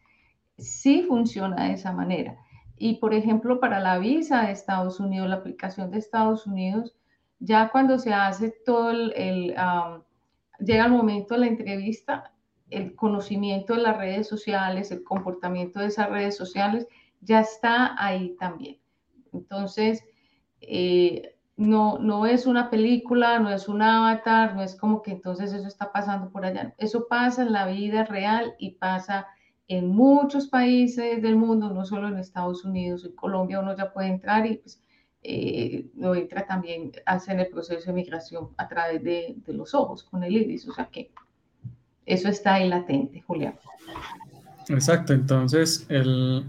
sí 0.59 1.03
funciona 1.07 1.65
de 1.65 1.73
esa 1.73 1.93
manera. 1.93 2.37
Y, 2.77 2.97
por 2.97 3.15
ejemplo, 3.15 3.59
para 3.59 3.79
la 3.79 3.97
visa 3.97 4.43
de 4.43 4.51
Estados 4.51 4.99
Unidos, 4.99 5.27
la 5.29 5.37
aplicación 5.37 5.89
de 5.89 5.97
Estados 5.97 6.45
Unidos, 6.45 6.95
ya 7.39 7.69
cuando 7.69 7.97
se 7.97 8.13
hace 8.13 8.53
todo 8.63 8.91
el, 8.91 9.55
llega 10.59 10.85
el 10.85 10.91
momento 10.91 11.33
de 11.33 11.39
la 11.39 11.47
entrevista, 11.47 12.31
el 12.69 12.95
conocimiento 12.95 13.73
de 13.73 13.81
las 13.81 13.97
redes 13.97 14.27
sociales, 14.27 14.91
el 14.91 15.03
comportamiento 15.03 15.79
de 15.79 15.87
esas 15.87 16.11
redes 16.11 16.37
sociales, 16.37 16.87
ya 17.21 17.39
está 17.39 17.95
ahí 17.97 18.35
también. 18.39 18.77
Entonces, 19.33 20.03
eh, 20.61 21.35
no, 21.61 21.99
no 21.99 22.25
es 22.25 22.47
una 22.47 22.71
película, 22.71 23.37
no 23.37 23.51
es 23.51 23.67
un 23.67 23.83
avatar, 23.83 24.55
no 24.55 24.63
es 24.63 24.75
como 24.75 25.03
que 25.03 25.11
entonces 25.11 25.53
eso 25.53 25.67
está 25.67 25.91
pasando 25.91 26.31
por 26.31 26.43
allá. 26.43 26.73
Eso 26.79 27.05
pasa 27.07 27.43
en 27.43 27.53
la 27.53 27.67
vida 27.67 28.03
real 28.03 28.55
y 28.57 28.71
pasa 28.71 29.27
en 29.67 29.89
muchos 29.89 30.47
países 30.47 31.21
del 31.21 31.35
mundo, 31.35 31.69
no 31.69 31.85
solo 31.85 32.07
en 32.07 32.17
Estados 32.17 32.65
Unidos, 32.65 33.05
en 33.05 33.11
Colombia 33.11 33.59
uno 33.59 33.77
ya 33.77 33.93
puede 33.93 34.07
entrar 34.07 34.47
y 34.47 34.57
pues 34.57 34.81
eh, 35.21 35.85
entra 36.01 36.47
también, 36.47 36.93
hace 37.05 37.33
el 37.33 37.47
proceso 37.47 37.85
de 37.85 37.93
migración 37.93 38.49
a 38.57 38.67
través 38.67 39.03
de, 39.03 39.35
de 39.45 39.53
los 39.53 39.75
ojos, 39.75 40.03
con 40.03 40.23
el 40.23 40.35
iris, 40.35 40.67
o 40.67 40.73
sea 40.73 40.85
que 40.85 41.11
eso 42.07 42.27
está 42.27 42.55
ahí 42.55 42.67
latente, 42.67 43.21
Julián. 43.21 43.53
Exacto, 44.67 45.13
entonces 45.13 45.85
el, 45.89 46.43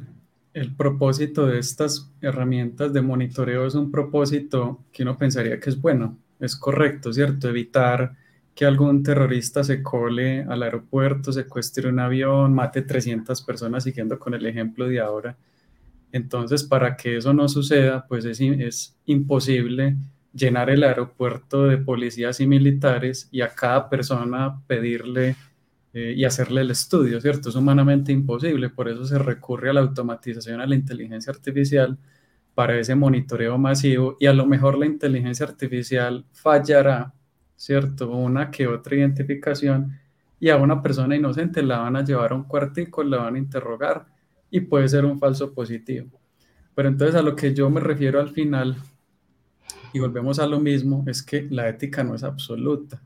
el 0.54 0.74
propósito 0.74 1.46
de 1.46 1.58
estas 1.58 2.10
herramientas 2.20 2.92
de 2.92 3.00
monitoreo 3.00 3.66
es 3.66 3.74
un 3.74 3.90
propósito 3.90 4.80
que 4.92 5.02
uno 5.02 5.16
pensaría 5.16 5.58
que 5.58 5.70
es 5.70 5.80
bueno, 5.80 6.18
es 6.40 6.56
correcto, 6.56 7.12
¿cierto? 7.12 7.48
Evitar 7.48 8.16
que 8.54 8.66
algún 8.66 9.02
terrorista 9.02 9.64
se 9.64 9.82
cole 9.82 10.42
al 10.42 10.62
aeropuerto, 10.62 11.32
secuestre 11.32 11.88
un 11.88 11.98
avión, 11.98 12.52
mate 12.52 12.82
300 12.82 13.40
personas 13.42 13.84
siguiendo 13.84 14.18
con 14.18 14.34
el 14.34 14.44
ejemplo 14.44 14.86
de 14.86 15.00
ahora. 15.00 15.36
Entonces, 16.12 16.62
para 16.62 16.96
que 16.96 17.16
eso 17.16 17.32
no 17.32 17.48
suceda, 17.48 18.06
pues 18.06 18.26
es, 18.26 18.40
es 18.40 18.94
imposible 19.06 19.96
llenar 20.34 20.68
el 20.68 20.82
aeropuerto 20.82 21.64
de 21.64 21.78
policías 21.78 22.40
y 22.40 22.46
militares 22.46 23.28
y 23.30 23.40
a 23.40 23.54
cada 23.54 23.88
persona 23.88 24.60
pedirle 24.66 25.36
eh, 25.94 26.14
y 26.16 26.24
hacerle 26.24 26.62
el 26.62 26.70
estudio, 26.70 27.20
¿cierto? 27.20 27.50
Es 27.50 27.54
humanamente 27.54 28.12
imposible, 28.12 28.70
por 28.70 28.88
eso 28.88 29.04
se 29.04 29.18
recurre 29.18 29.70
a 29.70 29.72
la 29.74 29.80
automatización, 29.82 30.60
a 30.62 30.66
la 30.66 30.74
inteligencia 30.74 31.30
artificial 31.30 31.98
para 32.54 32.78
ese 32.78 32.94
monitoreo 32.94 33.58
masivo 33.58 34.16
y 34.18 34.26
a 34.26 34.32
lo 34.32 34.46
mejor 34.46 34.78
la 34.78 34.86
inteligencia 34.86 35.46
artificial 35.46 36.24
fallará, 36.32 37.12
¿cierto? 37.56 38.10
Una 38.10 38.50
que 38.50 38.66
otra 38.66 38.96
identificación 38.96 39.98
y 40.40 40.48
a 40.48 40.56
una 40.56 40.82
persona 40.82 41.14
inocente 41.14 41.62
la 41.62 41.80
van 41.80 41.96
a 41.96 42.04
llevar 42.04 42.32
a 42.32 42.36
un 42.36 42.44
cuartico, 42.44 43.04
la 43.04 43.18
van 43.18 43.34
a 43.36 43.38
interrogar 43.38 44.06
y 44.50 44.60
puede 44.60 44.88
ser 44.88 45.04
un 45.04 45.18
falso 45.18 45.52
positivo. 45.52 46.20
Pero 46.74 46.88
entonces 46.88 47.16
a 47.16 47.22
lo 47.22 47.36
que 47.36 47.54
yo 47.54 47.68
me 47.70 47.80
refiero 47.80 48.18
al 48.18 48.30
final, 48.30 48.76
y 49.92 50.00
volvemos 50.00 50.38
a 50.38 50.46
lo 50.46 50.58
mismo, 50.58 51.04
es 51.06 51.22
que 51.22 51.42
la 51.50 51.68
ética 51.68 52.02
no 52.02 52.14
es 52.14 52.22
absoluta 52.24 53.02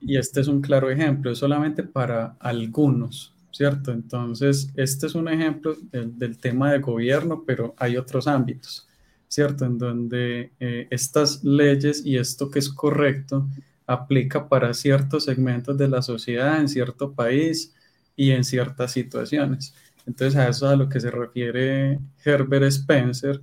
y 0.00 0.16
este 0.16 0.40
es 0.40 0.48
un 0.48 0.60
claro 0.60 0.90
ejemplo, 0.90 1.30
es 1.30 1.38
solamente 1.38 1.82
para 1.82 2.36
algunos, 2.40 3.32
¿cierto? 3.50 3.92
Entonces, 3.92 4.70
este 4.76 5.06
es 5.06 5.14
un 5.14 5.28
ejemplo 5.28 5.76
del, 5.92 6.38
tema 6.38 6.72
de 6.72 6.78
gobierno, 6.78 7.44
pero 7.46 7.74
hay 7.78 7.96
otros 7.96 8.26
ámbitos, 8.26 8.88
¿cierto? 9.28 9.66
En 9.66 9.78
donde 9.78 10.52
eh, 10.58 10.88
estas 10.90 11.44
leyes 11.44 12.04
y 12.04 12.16
esto 12.16 12.50
que 12.50 12.60
es 12.60 12.70
correcto 12.70 13.46
aplica 13.86 14.48
para 14.48 14.72
ciertos 14.72 15.24
segmentos 15.24 15.76
de 15.76 15.88
la 15.88 16.00
sociedad, 16.02 16.60
en 16.60 16.68
cierto 16.68 17.12
país 17.12 17.74
y 18.16 18.30
en 18.30 18.44
ciertas 18.44 18.92
situaciones. 18.92 19.74
Entonces, 20.06 20.36
a 20.36 20.48
eso 20.48 20.66
es 20.66 20.72
a 20.72 20.76
lo 20.76 20.88
que 20.88 21.00
se 21.00 21.10
refiere 21.10 21.98
Herbert 22.24 22.64
Spencer, 22.66 23.40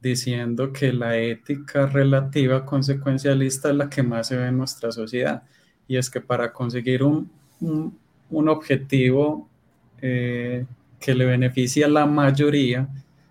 diciendo 0.00 0.72
que 0.72 0.92
la 0.92 1.18
ética 1.18 1.86
relativa 1.86 2.64
consecuencialista 2.64 3.70
es 3.70 3.76
la 3.76 3.90
que 3.90 4.02
más 4.02 4.28
se 4.28 4.36
ve 4.36 4.46
en 4.48 4.56
nuestra 4.56 4.92
sociedad 4.92 5.42
y 5.88 5.96
es 5.96 6.10
que 6.10 6.20
para 6.20 6.52
conseguir 6.52 7.02
un, 7.02 7.30
un, 7.60 8.48
objetivo 8.48 9.48
eh, 10.00 10.66
que 11.00 11.14
le 11.14 11.24
beneficie 11.24 11.84
a 11.84 11.88
la 11.88 12.06
mayoría, 12.06 12.88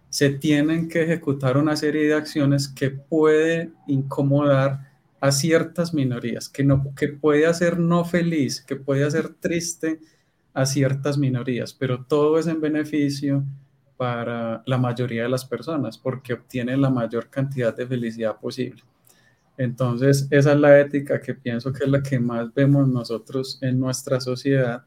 se 0.09 0.31
tienen 0.31 0.89
que 0.89 1.03
ejecutar 1.03 1.57
una 1.57 1.75
serie 1.75 2.07
de 2.07 2.15
acciones 2.15 2.67
que 2.67 2.89
puede 2.89 3.69
incomodar 3.87 4.91
a 5.19 5.31
ciertas 5.31 5.93
minorías, 5.93 6.49
que, 6.49 6.63
no, 6.63 6.93
que 6.95 7.09
puede 7.09 7.45
hacer 7.45 7.79
no 7.79 8.03
feliz, 8.03 8.61
que 8.61 8.75
puede 8.75 9.03
hacer 9.03 9.29
triste 9.29 9.99
a 10.53 10.65
ciertas 10.65 11.17
minorías, 11.17 11.73
pero 11.73 12.03
todo 12.05 12.39
es 12.39 12.47
en 12.47 12.59
beneficio 12.59 13.43
para 13.97 14.63
la 14.65 14.77
mayoría 14.77 15.23
de 15.23 15.29
las 15.29 15.45
personas 15.45 15.97
porque 15.97 16.33
obtiene 16.33 16.77
la 16.77 16.89
mayor 16.89 17.29
cantidad 17.29 17.75
de 17.75 17.85
felicidad 17.85 18.37
posible. 18.39 18.83
Entonces, 19.57 20.27
esa 20.29 20.53
es 20.53 20.59
la 20.59 20.79
ética 20.79 21.19
que 21.19 21.33
pienso 21.33 21.73
que 21.73 21.85
es 21.85 21.89
la 21.89 22.03
que 22.03 22.19
más 22.19 22.53
vemos 22.53 22.87
nosotros 22.87 23.57
en 23.61 23.79
nuestra 23.79 24.21
sociedad. 24.21 24.85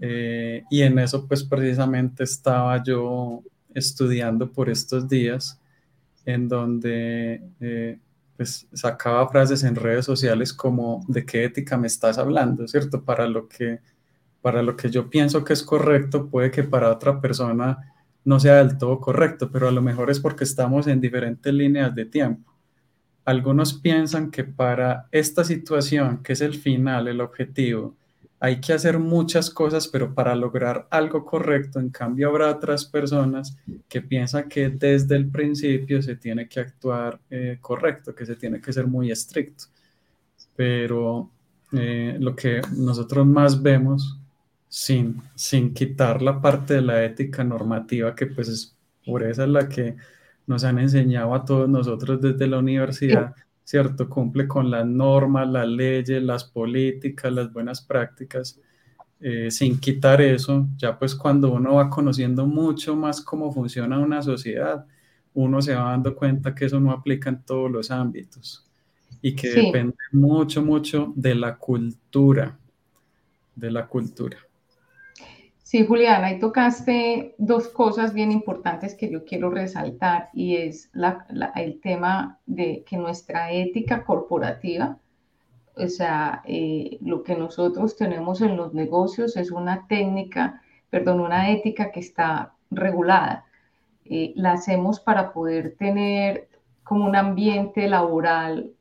Eh, 0.00 0.62
y 0.70 0.82
en 0.82 0.98
eso, 0.98 1.26
pues 1.26 1.42
precisamente 1.44 2.24
estaba 2.24 2.82
yo 2.82 3.42
estudiando 3.74 4.52
por 4.52 4.68
estos 4.68 5.08
días, 5.08 5.60
en 6.26 6.48
donde 6.48 7.42
eh, 7.60 7.98
pues 8.36 8.68
sacaba 8.74 9.28
frases 9.30 9.64
en 9.64 9.76
redes 9.76 10.04
sociales 10.04 10.52
como 10.52 11.04
de 11.08 11.24
qué 11.24 11.44
ética 11.44 11.78
me 11.78 11.86
estás 11.86 12.18
hablando, 12.18 12.68
¿cierto? 12.68 13.02
Para 13.02 13.26
lo 13.26 13.48
que, 13.48 13.80
para 14.42 14.62
lo 14.62 14.76
que 14.76 14.90
yo 14.90 15.08
pienso 15.08 15.44
que 15.44 15.54
es 15.54 15.62
correcto, 15.62 16.28
puede 16.28 16.50
que 16.50 16.64
para 16.64 16.90
otra 16.92 17.20
persona 17.20 17.78
no 18.24 18.40
sea 18.40 18.56
del 18.56 18.76
todo 18.76 19.00
correcto, 19.00 19.50
pero 19.50 19.68
a 19.68 19.72
lo 19.72 19.82
mejor 19.82 20.10
es 20.10 20.20
porque 20.20 20.44
estamos 20.44 20.86
en 20.86 21.00
diferentes 21.00 21.52
líneas 21.54 21.94
de 21.94 22.06
tiempo 22.06 22.55
algunos 23.26 23.74
piensan 23.74 24.30
que 24.30 24.44
para 24.44 25.08
esta 25.10 25.44
situación, 25.44 26.22
que 26.22 26.32
es 26.32 26.40
el 26.40 26.54
final, 26.54 27.08
el 27.08 27.20
objetivo, 27.20 27.96
hay 28.38 28.60
que 28.60 28.72
hacer 28.72 29.00
muchas 29.00 29.50
cosas, 29.50 29.88
pero 29.88 30.14
para 30.14 30.36
lograr 30.36 30.86
algo 30.90 31.24
correcto, 31.24 31.80
en 31.80 31.90
cambio 31.90 32.28
habrá 32.28 32.50
otras 32.50 32.84
personas 32.84 33.56
que 33.88 34.00
piensan 34.00 34.48
que 34.48 34.68
desde 34.68 35.16
el 35.16 35.28
principio 35.28 36.00
se 36.02 36.14
tiene 36.16 36.48
que 36.48 36.60
actuar 36.60 37.18
eh, 37.28 37.58
correcto, 37.60 38.14
que 38.14 38.24
se 38.24 38.36
tiene 38.36 38.60
que 38.60 38.72
ser 38.72 38.86
muy 38.86 39.10
estricto. 39.10 39.64
Pero 40.54 41.28
eh, 41.72 42.16
lo 42.20 42.36
que 42.36 42.60
nosotros 42.76 43.26
más 43.26 43.60
vemos, 43.60 44.20
sin, 44.68 45.20
sin 45.34 45.74
quitar 45.74 46.22
la 46.22 46.40
parte 46.40 46.74
de 46.74 46.82
la 46.82 47.04
ética 47.04 47.42
normativa, 47.42 48.14
que 48.14 48.26
pues 48.26 48.48
es 48.48 48.76
por 49.04 49.24
esa 49.24 49.44
es 49.44 49.50
la 49.50 49.68
que 49.68 49.96
nos 50.46 50.64
han 50.64 50.78
enseñado 50.78 51.34
a 51.34 51.44
todos 51.44 51.68
nosotros 51.68 52.20
desde 52.20 52.46
la 52.46 52.58
universidad, 52.58 53.34
¿cierto? 53.64 54.08
Cumple 54.08 54.46
con 54.46 54.70
las 54.70 54.86
normas, 54.86 55.48
las 55.48 55.66
leyes, 55.66 56.22
las 56.22 56.44
políticas, 56.44 57.32
las 57.32 57.52
buenas 57.52 57.80
prácticas. 57.80 58.60
Eh, 59.18 59.50
sin 59.50 59.80
quitar 59.80 60.20
eso, 60.20 60.68
ya 60.76 60.98
pues 60.98 61.14
cuando 61.14 61.50
uno 61.50 61.76
va 61.76 61.88
conociendo 61.88 62.46
mucho 62.46 62.94
más 62.94 63.22
cómo 63.22 63.50
funciona 63.50 63.98
una 63.98 64.22
sociedad, 64.22 64.84
uno 65.32 65.62
se 65.62 65.74
va 65.74 65.90
dando 65.90 66.14
cuenta 66.14 66.54
que 66.54 66.66
eso 66.66 66.78
no 66.80 66.92
aplica 66.92 67.30
en 67.30 67.42
todos 67.42 67.70
los 67.70 67.90
ámbitos 67.90 68.66
y 69.22 69.34
que 69.34 69.48
depende 69.48 69.96
mucho, 70.12 70.62
mucho 70.62 71.12
de 71.16 71.34
la 71.34 71.56
cultura, 71.56 72.58
de 73.54 73.70
la 73.70 73.86
cultura. 73.86 74.38
Sí, 75.76 75.84
Juliana, 75.84 76.28
ahí 76.28 76.38
tocaste 76.38 77.34
dos 77.36 77.68
cosas 77.68 78.14
bien 78.14 78.32
importantes 78.32 78.94
que 78.94 79.10
yo 79.10 79.26
quiero 79.26 79.50
resaltar 79.50 80.30
y 80.32 80.56
es 80.56 80.90
el 81.54 81.80
tema 81.82 82.38
de 82.46 82.82
que 82.88 82.96
nuestra 82.96 83.52
ética 83.52 84.02
corporativa, 84.02 84.96
o 85.74 85.86
sea, 85.88 86.40
eh, 86.46 86.96
lo 87.02 87.22
que 87.22 87.36
nosotros 87.36 87.94
tenemos 87.94 88.40
en 88.40 88.56
los 88.56 88.72
negocios 88.72 89.36
es 89.36 89.50
una 89.50 89.86
técnica, 89.86 90.62
perdón, 90.88 91.20
una 91.20 91.50
ética 91.50 91.92
que 91.92 92.00
está 92.00 92.54
regulada. 92.70 93.44
Eh, 94.06 94.32
la 94.34 94.52
hacemos 94.52 94.98
para 94.98 95.34
poder 95.34 95.76
tener 95.76 96.48
como 96.84 97.04
un 97.04 97.16
ambiente 97.16 97.86
laboral 97.86 98.72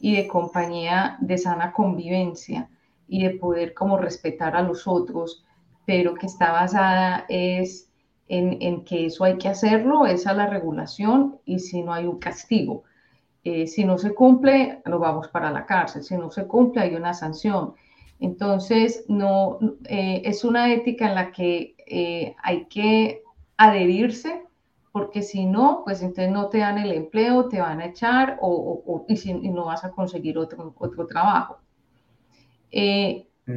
y 0.00 0.16
de 0.16 0.26
compañía 0.26 1.18
de 1.20 1.38
sana 1.38 1.72
convivencia 1.72 2.68
y 3.06 3.22
de 3.22 3.30
poder 3.30 3.74
como 3.74 3.96
respetar 3.96 4.56
a 4.56 4.62
los 4.62 4.88
otros 4.88 5.44
pero 5.84 6.14
que 6.14 6.26
está 6.26 6.52
basada 6.52 7.24
es 7.28 7.88
en, 8.28 8.84
que 8.84 9.06
eso 9.06 9.24
hay 9.24 9.36
que 9.36 9.48
hacerlo, 9.48 10.06
esa 10.06 10.30
es 10.30 10.36
la 10.36 10.46
regulación 10.46 11.38
y 11.44 11.58
si 11.58 11.82
no 11.82 11.92
hay 11.92 12.06
un 12.06 12.18
castigo. 12.18 12.84
Eh, 13.44 13.66
si 13.66 13.84
no 13.84 13.98
se 13.98 14.14
cumple, 14.14 14.80
nos 14.86 15.00
vamos 15.00 15.28
para 15.28 15.50
la 15.50 15.66
cárcel, 15.66 16.02
si 16.02 16.16
no 16.16 16.30
se 16.30 16.46
cumple 16.46 16.82
hay 16.82 16.94
una 16.94 17.12
sanción. 17.12 17.74
Entonces, 18.20 19.04
no, 19.08 19.58
eh, 19.88 20.22
es 20.24 20.44
una 20.44 20.72
ética 20.72 21.08
en 21.08 21.14
la 21.16 21.32
que 21.32 21.74
eh, 21.86 22.36
hay 22.42 22.66
que 22.66 23.22
adherirse, 23.56 24.44
porque 24.92 25.22
si 25.22 25.44
no, 25.44 25.82
pues 25.84 26.02
entonces 26.02 26.30
no 26.30 26.48
te 26.48 26.58
dan 26.58 26.78
el 26.78 26.92
empleo, 26.92 27.48
te 27.48 27.60
van 27.60 27.80
a 27.80 27.86
echar 27.86 28.38
o, 28.40 29.04
y, 29.08 29.16
si, 29.16 29.34
no 29.34 29.66
vas 29.66 29.84
a 29.84 29.90
conseguir 29.90 30.38
otro, 30.38 30.74
otro 30.78 31.06
trabajo. 31.06 31.58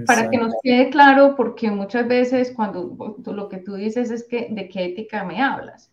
Para 0.07 0.29
que 0.29 0.37
nos 0.37 0.53
quede 0.63 0.89
claro, 0.89 1.35
porque 1.35 1.69
muchas 1.69 2.07
veces 2.07 2.51
cuando 2.55 2.95
lo 3.25 3.49
que 3.49 3.57
tú 3.57 3.75
dices 3.75 4.09
es 4.09 4.23
que 4.27 4.47
de 4.49 4.67
qué 4.67 4.85
ética 4.85 5.23
me 5.23 5.41
hablas, 5.41 5.91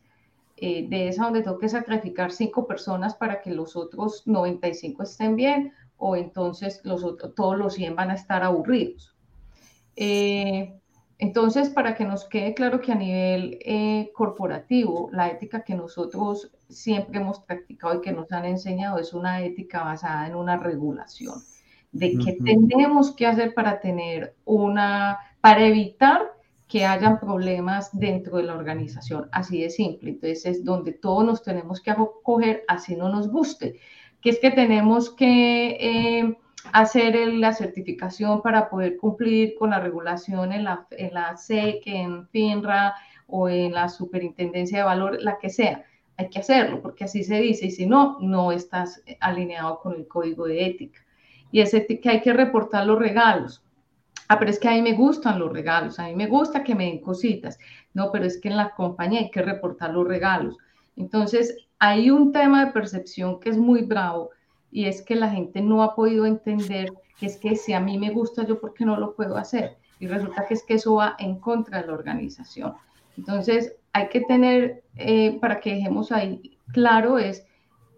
eh, 0.56 0.86
de 0.88 1.08
esa 1.08 1.24
donde 1.24 1.42
tengo 1.42 1.58
que 1.58 1.68
sacrificar 1.68 2.30
cinco 2.32 2.66
personas 2.66 3.14
para 3.14 3.42
que 3.42 3.50
los 3.50 3.76
otros 3.76 4.26
95 4.26 5.02
estén 5.02 5.36
bien, 5.36 5.72
o 5.98 6.16
entonces 6.16 6.80
los 6.84 7.04
otros, 7.04 7.34
todos 7.34 7.58
los 7.58 7.74
100 7.74 7.96
van 7.96 8.10
a 8.10 8.14
estar 8.14 8.42
aburridos. 8.42 9.14
Eh, 9.96 10.74
Entonces, 11.18 11.70
para 11.70 11.94
que 11.94 12.04
nos 12.04 12.24
quede 12.24 12.52
claro 12.52 12.80
que 12.80 12.90
a 12.90 12.96
nivel 12.96 13.58
eh, 13.60 14.10
corporativo, 14.12 15.08
la 15.12 15.28
ética 15.28 15.62
que 15.62 15.74
nosotros 15.76 16.50
siempre 16.68 17.20
hemos 17.20 17.38
practicado 17.40 17.94
y 17.94 18.00
que 18.00 18.12
nos 18.12 18.32
han 18.32 18.44
enseñado 18.44 18.98
es 18.98 19.12
una 19.14 19.40
ética 19.42 19.84
basada 19.84 20.26
en 20.26 20.34
una 20.34 20.56
regulación 20.56 21.34
de 21.92 22.18
qué 22.24 22.38
tenemos 22.42 23.14
que 23.14 23.26
hacer 23.26 23.54
para 23.54 23.80
tener 23.80 24.34
una, 24.44 25.18
para 25.40 25.66
evitar 25.66 26.32
que 26.66 26.86
hayan 26.86 27.20
problemas 27.20 27.90
dentro 27.98 28.38
de 28.38 28.44
la 28.44 28.54
organización, 28.54 29.28
así 29.30 29.60
de 29.60 29.68
simple. 29.68 30.10
Entonces 30.10 30.46
es 30.46 30.64
donde 30.64 30.92
todos 30.92 31.24
nos 31.24 31.42
tenemos 31.42 31.82
que 31.82 31.90
acoger, 31.90 32.64
así 32.66 32.96
no 32.96 33.10
nos 33.10 33.28
guste, 33.28 33.78
que 34.22 34.30
es 34.30 34.38
que 34.38 34.50
tenemos 34.50 35.10
que 35.10 35.76
eh, 35.78 36.38
hacer 36.72 37.14
la 37.34 37.52
certificación 37.52 38.40
para 38.40 38.70
poder 38.70 38.96
cumplir 38.96 39.54
con 39.58 39.70
la 39.70 39.80
regulación 39.80 40.52
en 40.52 40.64
la, 40.64 40.86
en 40.92 41.12
la 41.12 41.36
SEC, 41.36 41.82
en 41.84 42.26
FINRA 42.28 42.94
o 43.26 43.50
en 43.50 43.72
la 43.72 43.90
Superintendencia 43.90 44.78
de 44.78 44.84
Valor, 44.84 45.18
la 45.20 45.38
que 45.38 45.50
sea. 45.50 45.84
Hay 46.16 46.30
que 46.30 46.38
hacerlo 46.38 46.80
porque 46.80 47.04
así 47.04 47.22
se 47.22 47.38
dice 47.38 47.66
y 47.66 47.70
si 47.70 47.84
no, 47.84 48.18
no 48.20 48.50
estás 48.50 49.02
alineado 49.20 49.78
con 49.80 49.94
el 49.94 50.08
código 50.08 50.46
de 50.46 50.66
ética. 50.66 51.00
Y 51.52 51.60
es 51.60 51.70
que 51.70 52.08
hay 52.08 52.20
que 52.20 52.32
reportar 52.32 52.86
los 52.86 52.98
regalos 52.98 53.62
Ah, 54.32 54.38
pero 54.38 54.50
es 54.50 54.58
que 54.58 54.66
a 54.66 54.72
mí 54.72 54.80
me 54.80 54.94
gustan 54.94 55.38
los 55.38 55.52
regalos, 55.52 55.98
a 55.98 56.06
mí 56.06 56.14
me 56.14 56.26
gusta 56.26 56.64
que 56.64 56.74
me 56.74 56.86
den 56.86 57.02
cositas. 57.02 57.58
No, 57.92 58.10
pero 58.10 58.24
es 58.24 58.40
que 58.40 58.48
en 58.48 58.56
la 58.56 58.70
compañía 58.70 59.20
hay 59.20 59.30
que 59.30 59.42
reportar 59.42 59.90
los 59.90 60.08
regalos. 60.08 60.56
Entonces, 60.96 61.54
hay 61.78 62.10
un 62.10 62.32
tema 62.32 62.64
de 62.64 62.72
percepción 62.72 63.40
que 63.40 63.50
es 63.50 63.58
muy 63.58 63.82
bravo 63.82 64.30
y 64.70 64.86
es 64.86 65.02
que 65.02 65.16
la 65.16 65.28
gente 65.28 65.60
no 65.60 65.82
ha 65.82 65.94
podido 65.94 66.24
entender 66.24 66.94
que 67.18 67.26
es 67.26 67.36
que 67.36 67.56
si 67.56 67.74
a 67.74 67.80
mí 67.80 67.98
me 67.98 68.08
gusta, 68.08 68.46
yo 68.46 68.58
por 68.58 68.72
qué 68.72 68.86
no 68.86 68.96
lo 68.96 69.14
puedo 69.14 69.36
hacer. 69.36 69.76
Y 70.00 70.06
resulta 70.06 70.46
que 70.46 70.54
es 70.54 70.62
que 70.62 70.74
eso 70.74 70.94
va 70.94 71.14
en 71.18 71.38
contra 71.38 71.82
de 71.82 71.88
la 71.88 71.92
organización. 71.92 72.72
Entonces, 73.18 73.74
hay 73.92 74.08
que 74.08 74.22
tener, 74.22 74.82
eh, 74.96 75.36
para 75.42 75.60
que 75.60 75.74
dejemos 75.74 76.10
ahí 76.10 76.56
claro, 76.72 77.18
es 77.18 77.44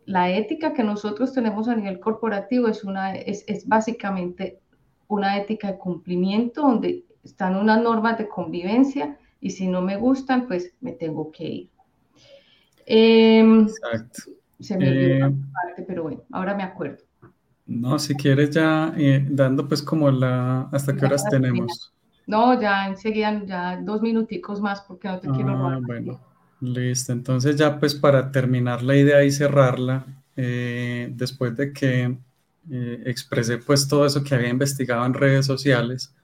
la 0.07 0.31
ética 0.31 0.73
que 0.73 0.85
nosotros 0.85 1.33
tenemos 1.33 1.69
a 1.69 1.77
nivel 1.77 2.01
corporativo 2.01 2.69
es, 2.69 2.85
una, 2.85 3.14
es, 3.14 3.45
es 3.47 3.67
básicamente 3.67 4.61
una 5.09 5.37
ética 5.38 5.73
de 5.73 5.79
cumplimiento 5.79 6.62
donde 6.62 7.05
están 7.23 7.57
unas 7.57 7.83
normas 7.83 8.19
de 8.19 8.29
convivencia 8.29 9.19
y 9.40 9.51
si 9.51 9.67
no 9.67 9.83
me 9.83 9.97
gustan, 9.97 10.47
pues 10.47 10.73
me 10.81 10.93
tengo 10.93 11.31
que 11.31 11.45
ir. 11.45 11.71
Em, 12.87 13.62
Exacto. 13.62 14.23
Se 14.61 14.79
me 14.79 14.88
olvidó 14.88 15.27
eh, 15.27 15.35
parte, 15.53 15.83
pero 15.83 16.05
bueno, 16.05 16.23
ahora 16.33 16.55
me 16.55 16.62
acuerdo. 16.62 17.05
No, 17.67 17.99
si 17.99 18.14
quieres 18.14 18.51
ya 18.51 18.93
eh, 18.97 19.27
dando 19.29 19.67
pues 19.67 19.83
como 19.83 20.11
la, 20.11 20.69
¿hasta 20.73 20.95
qué 20.95 21.07
horas 21.07 21.25
tenemos? 21.29 21.93
No, 22.27 22.61
ya 22.61 22.88
enseguida, 22.88 23.43
ya 23.45 23.81
dos 23.83 24.01
minuticos 24.01 24.61
más 24.61 24.81
porque 24.83 25.09
no 25.09 25.19
te 25.19 25.29
quiero 25.31 25.51
ah, 25.51 25.55
robar. 25.55 25.81
Bueno, 25.83 26.21
listo. 26.72 27.12
Entonces 27.12 27.57
ya 27.57 27.79
pues 27.79 27.94
para 27.94 28.31
terminar 28.33 28.83
la 28.83 28.96
idea 28.96 29.24
y 29.24 29.31
cerrarla, 29.31 30.07
eh, 30.37 31.09
después 31.12 31.57
de 31.57 31.72
que 31.72 32.16
eh, 32.70 33.03
expresé 33.07 33.59
pues 33.59 33.87
todo 33.88 34.07
eso 34.07 34.24
que 34.24 34.35
había 34.35 34.48
investigado 34.48 35.05
en 35.07 35.14
redes 35.14 35.46
sociales 35.46 36.14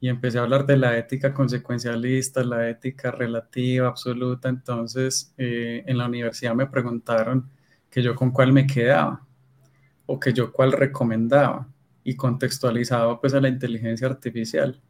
y 0.00 0.08
empecé 0.08 0.38
a 0.38 0.42
hablar 0.42 0.66
de 0.66 0.76
la 0.76 0.96
ética 0.98 1.34
consecuencialista, 1.34 2.42
la 2.44 2.68
ética 2.70 3.10
relativa, 3.10 3.88
absoluta. 3.88 4.48
Entonces, 4.48 5.34
eh, 5.38 5.84
en 5.86 5.98
la 5.98 6.06
universidad 6.06 6.54
me 6.54 6.66
preguntaron 6.66 7.48
que 7.90 8.02
yo 8.02 8.14
con 8.14 8.30
cuál 8.30 8.52
me 8.52 8.66
quedaba 8.66 9.26
o 10.06 10.18
que 10.20 10.32
yo 10.32 10.52
cuál 10.52 10.72
recomendaba 10.72 11.68
y 12.04 12.16
contextualizaba 12.16 13.20
pues 13.20 13.34
a 13.34 13.40
la 13.40 13.48
inteligencia 13.48 14.08
artificial. 14.08 14.80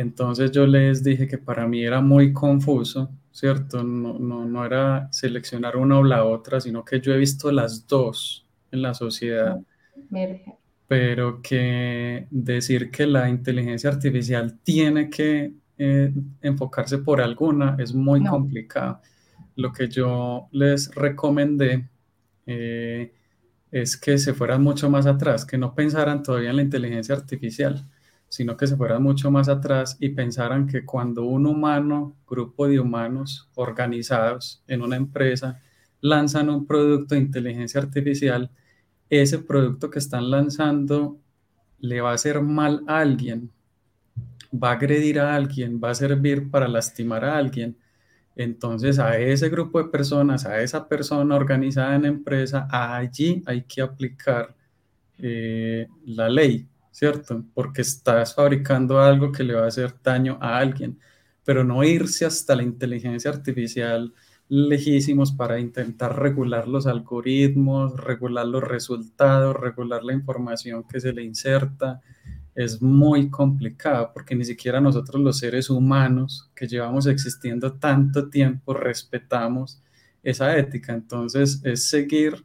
Entonces 0.00 0.50
yo 0.50 0.66
les 0.66 1.02
dije 1.04 1.26
que 1.28 1.38
para 1.38 1.66
mí 1.66 1.84
era 1.84 2.00
muy 2.00 2.32
confuso, 2.32 3.10
¿cierto? 3.32 3.82
No, 3.84 4.18
no, 4.18 4.44
no 4.44 4.64
era 4.64 5.08
seleccionar 5.12 5.76
una 5.76 5.98
o 5.98 6.04
la 6.04 6.24
otra, 6.24 6.60
sino 6.60 6.84
que 6.84 7.00
yo 7.00 7.12
he 7.12 7.18
visto 7.18 7.50
las 7.52 7.86
dos 7.86 8.46
en 8.70 8.82
la 8.82 8.94
sociedad 8.94 9.60
pero 10.90 11.40
que 11.40 12.26
decir 12.32 12.90
que 12.90 13.06
la 13.06 13.28
inteligencia 13.28 13.90
artificial 13.90 14.58
tiene 14.64 15.08
que 15.08 15.52
eh, 15.78 16.12
enfocarse 16.42 16.98
por 16.98 17.20
alguna 17.20 17.76
es 17.78 17.94
muy 17.94 18.24
complicado. 18.24 19.00
Lo 19.54 19.72
que 19.72 19.86
yo 19.86 20.48
les 20.50 20.92
recomendé 20.92 21.88
eh, 22.44 23.14
es 23.70 23.96
que 23.96 24.18
se 24.18 24.34
fueran 24.34 24.64
mucho 24.64 24.90
más 24.90 25.06
atrás, 25.06 25.44
que 25.44 25.56
no 25.56 25.76
pensaran 25.76 26.24
todavía 26.24 26.50
en 26.50 26.56
la 26.56 26.62
inteligencia 26.62 27.14
artificial, 27.14 27.88
sino 28.30 28.56
que 28.56 28.68
se 28.68 28.76
fueran 28.76 29.02
mucho 29.02 29.30
más 29.30 29.48
atrás 29.48 29.96
y 29.98 30.10
pensaran 30.10 30.68
que 30.68 30.84
cuando 30.84 31.24
un 31.24 31.46
humano, 31.46 32.16
grupo 32.28 32.68
de 32.68 32.78
humanos 32.78 33.50
organizados 33.56 34.62
en 34.68 34.82
una 34.82 34.94
empresa, 34.96 35.60
lanzan 36.00 36.48
un 36.48 36.64
producto 36.64 37.16
de 37.16 37.22
inteligencia 37.22 37.80
artificial, 37.80 38.48
ese 39.10 39.40
producto 39.40 39.90
que 39.90 39.98
están 39.98 40.30
lanzando 40.30 41.18
le 41.80 42.00
va 42.00 42.12
a 42.12 42.14
hacer 42.14 42.40
mal 42.40 42.84
a 42.86 43.00
alguien, 43.00 43.50
va 44.52 44.70
a 44.70 44.74
agredir 44.74 45.18
a 45.18 45.34
alguien, 45.34 45.80
va 45.82 45.90
a 45.90 45.94
servir 45.96 46.52
para 46.52 46.68
lastimar 46.68 47.24
a 47.24 47.36
alguien. 47.36 47.76
Entonces 48.36 49.00
a 49.00 49.18
ese 49.18 49.48
grupo 49.48 49.82
de 49.82 49.88
personas, 49.90 50.46
a 50.46 50.62
esa 50.62 50.88
persona 50.88 51.34
organizada 51.34 51.96
en 51.96 52.04
empresa, 52.04 52.68
allí 52.70 53.42
hay 53.44 53.62
que 53.62 53.82
aplicar 53.82 54.54
eh, 55.18 55.88
la 56.04 56.28
ley, 56.28 56.68
¿cierto? 56.90 57.44
Porque 57.54 57.82
estás 57.82 58.34
fabricando 58.34 59.00
algo 59.00 59.32
que 59.32 59.44
le 59.44 59.54
va 59.54 59.64
a 59.64 59.68
hacer 59.68 59.94
daño 60.02 60.38
a 60.40 60.58
alguien, 60.58 60.98
pero 61.44 61.64
no 61.64 61.82
irse 61.84 62.24
hasta 62.24 62.56
la 62.56 62.62
inteligencia 62.62 63.30
artificial 63.30 64.12
lejísimos 64.50 65.30
para 65.30 65.60
intentar 65.60 66.18
regular 66.18 66.66
los 66.66 66.88
algoritmos, 66.88 67.96
regular 67.96 68.46
los 68.46 68.64
resultados, 68.64 69.56
regular 69.56 70.02
la 70.02 70.12
información 70.12 70.82
que 70.82 71.00
se 71.00 71.12
le 71.12 71.22
inserta. 71.22 72.00
Es 72.56 72.82
muy 72.82 73.30
complicado 73.30 74.10
porque 74.12 74.34
ni 74.34 74.44
siquiera 74.44 74.80
nosotros 74.80 75.22
los 75.22 75.38
seres 75.38 75.70
humanos 75.70 76.50
que 76.56 76.66
llevamos 76.66 77.06
existiendo 77.06 77.74
tanto 77.74 78.28
tiempo 78.28 78.74
respetamos 78.74 79.80
esa 80.24 80.58
ética. 80.58 80.94
Entonces 80.94 81.60
es 81.64 81.88
seguir 81.88 82.44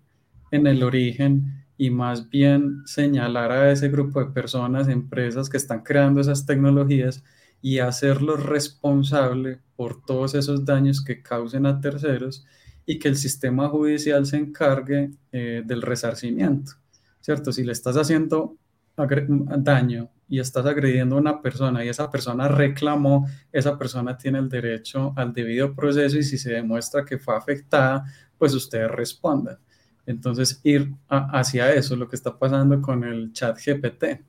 en 0.51 0.67
el 0.67 0.83
origen 0.83 1.64
y 1.77 1.89
más 1.89 2.29
bien 2.29 2.81
señalar 2.85 3.51
a 3.51 3.71
ese 3.71 3.89
grupo 3.89 4.19
de 4.19 4.31
personas, 4.31 4.87
empresas 4.87 5.49
que 5.49 5.57
están 5.57 5.83
creando 5.83 6.21
esas 6.21 6.45
tecnologías 6.45 7.23
y 7.61 7.79
hacerlo 7.79 8.37
responsable 8.37 9.59
por 9.75 10.05
todos 10.05 10.35
esos 10.35 10.65
daños 10.65 11.03
que 11.03 11.21
causen 11.21 11.65
a 11.65 11.81
terceros 11.81 12.45
y 12.85 12.99
que 12.99 13.07
el 13.07 13.17
sistema 13.17 13.67
judicial 13.69 14.25
se 14.25 14.37
encargue 14.37 15.11
eh, 15.31 15.63
del 15.65 15.81
resarcimiento, 15.81 16.73
¿cierto? 17.21 17.51
Si 17.51 17.63
le 17.63 17.71
estás 17.71 17.97
haciendo 17.97 18.57
daño 18.97 20.09
y 20.29 20.39
estás 20.39 20.65
agrediendo 20.65 21.15
a 21.15 21.19
una 21.19 21.41
persona 21.41 21.83
y 21.83 21.89
esa 21.89 22.09
persona 22.09 22.47
reclamó, 22.47 23.27
esa 23.51 23.77
persona 23.77 24.17
tiene 24.17 24.39
el 24.39 24.49
derecho 24.49 25.13
al 25.15 25.33
debido 25.33 25.73
proceso 25.75 26.17
y 26.17 26.23
si 26.23 26.37
se 26.37 26.53
demuestra 26.53 27.03
que 27.03 27.17
fue 27.17 27.35
afectada, 27.35 28.05
pues 28.37 28.53
ustedes 28.53 28.89
respondan. 28.91 29.57
Entonces, 30.05 30.61
ir 30.63 30.93
hacia 31.07 31.73
eso, 31.73 31.95
lo 31.95 32.07
que 32.07 32.15
está 32.15 32.37
pasando 32.37 32.81
con 32.81 33.03
el 33.03 33.33
chat 33.33 33.57
GPT. 33.57 34.21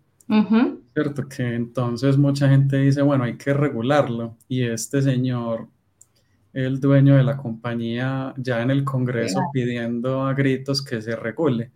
Cierto, 0.95 1.29
que 1.29 1.55
entonces 1.55 2.17
mucha 2.17 2.49
gente 2.49 2.79
dice, 2.79 3.03
bueno, 3.03 3.25
hay 3.25 3.37
que 3.37 3.53
regularlo. 3.53 4.37
Y 4.49 4.63
este 4.63 5.03
señor, 5.03 5.69
el 6.53 6.81
dueño 6.81 7.17
de 7.17 7.25
la 7.25 7.37
compañía, 7.37 8.33
ya 8.39 8.63
en 8.63 8.71
el 8.71 8.85
Congreso 8.85 9.41
pidiendo 9.53 10.23
a 10.23 10.35
gritos 10.35 10.83
que 10.83 11.03
se 11.03 11.15
regule. 11.15 11.71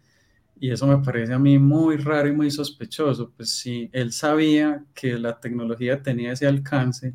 Y 0.58 0.70
eso 0.70 0.86
me 0.86 0.98
parece 0.98 1.32
a 1.32 1.38
mí 1.38 1.58
muy 1.58 1.96
raro 1.96 2.28
y 2.28 2.32
muy 2.32 2.50
sospechoso. 2.50 3.30
Pues 3.36 3.50
si 3.50 3.88
él 3.92 4.12
sabía 4.12 4.84
que 4.94 5.18
la 5.18 5.38
tecnología 5.38 6.02
tenía 6.02 6.32
ese 6.32 6.46
alcance, 6.46 7.14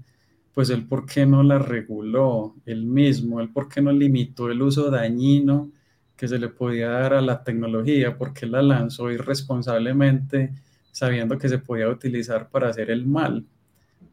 pues 0.54 0.70
él 0.70 0.88
por 0.88 1.06
qué 1.06 1.26
no 1.26 1.44
la 1.44 1.60
reguló 1.60 2.56
él 2.66 2.86
mismo, 2.86 3.42
él 3.42 3.50
por 3.50 3.68
qué 3.68 3.82
no 3.82 3.92
limitó 3.92 4.50
el 4.50 4.62
uso 4.62 4.90
dañino 4.90 5.70
que 6.16 6.28
se 6.28 6.40
le 6.40 6.50
podía 6.50 6.90
dar 6.90 7.14
a 7.14 7.22
la 7.22 7.44
tecnología, 7.44 8.18
porque 8.18 8.46
la 8.46 8.62
lanzó 8.62 9.12
irresponsablemente 9.12 10.54
sabiendo 10.92 11.38
que 11.38 11.50
se 11.50 11.60
podía 11.60 11.90
utilizar 11.90 12.50
para 12.50 12.70
hacer 12.70 12.90
el 12.90 13.06
mal, 13.06 13.46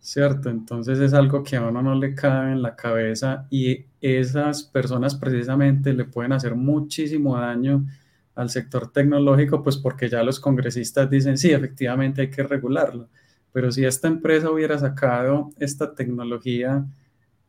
¿cierto? 0.00 0.50
Entonces 0.50 0.98
es 0.98 1.14
algo 1.14 1.44
que 1.44 1.56
a 1.56 1.62
uno 1.62 1.80
no 1.80 1.94
le 1.94 2.14
cabe 2.14 2.52
en 2.52 2.60
la 2.60 2.74
cabeza 2.74 3.46
y 3.50 3.84
esas 4.00 4.64
personas 4.64 5.14
precisamente 5.14 5.92
le 5.92 6.04
pueden 6.04 6.32
hacer 6.32 6.56
muchísimo 6.56 7.38
daño 7.38 7.86
al 8.34 8.50
sector 8.50 8.90
tecnológico, 8.90 9.62
pues 9.62 9.76
porque 9.76 10.08
ya 10.08 10.24
los 10.24 10.40
congresistas 10.40 11.08
dicen, 11.08 11.38
sí, 11.38 11.52
efectivamente 11.52 12.22
hay 12.22 12.30
que 12.30 12.42
regularlo, 12.42 13.08
pero 13.52 13.70
si 13.70 13.84
esta 13.84 14.08
empresa 14.08 14.50
hubiera 14.50 14.76
sacado 14.76 15.50
esta 15.60 15.94
tecnología 15.94 16.84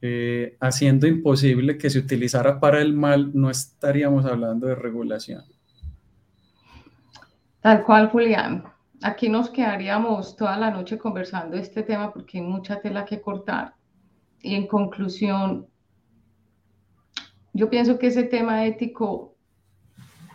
eh, 0.05 0.57
haciendo 0.59 1.07
imposible 1.07 1.77
que 1.77 1.89
se 1.89 1.97
utilizara 1.97 2.59
para 2.59 2.81
el 2.81 2.93
mal, 2.93 3.31
no 3.33 3.49
estaríamos 3.49 4.25
hablando 4.25 4.67
de 4.67 4.75
regulación. 4.75 5.45
Tal 7.61 7.85
cual, 7.85 8.09
Julián. 8.09 8.65
aquí 9.01 9.29
nos 9.29 9.49
quedaríamos 9.49 10.35
toda 10.35 10.57
la 10.57 10.71
noche 10.71 10.97
conversando 10.97 11.55
este 11.55 11.83
tema 11.83 12.11
porque 12.11 12.39
hay 12.39 12.43
mucha 12.43 12.81
tela 12.81 13.05
que 13.05 13.21
cortar. 13.21 13.75
Y 14.41 14.55
en 14.55 14.67
conclusión, 14.67 15.67
yo 17.53 17.69
pienso 17.69 17.97
que 17.97 18.07
ese 18.07 18.23
tema 18.23 18.65
ético 18.65 19.37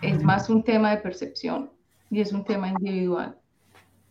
es 0.00 0.22
más 0.22 0.48
un 0.48 0.64
tema 0.64 0.92
de 0.92 1.02
percepción 1.02 1.70
y 2.10 2.22
es 2.22 2.32
un 2.32 2.42
tema 2.42 2.68
individual 2.68 3.36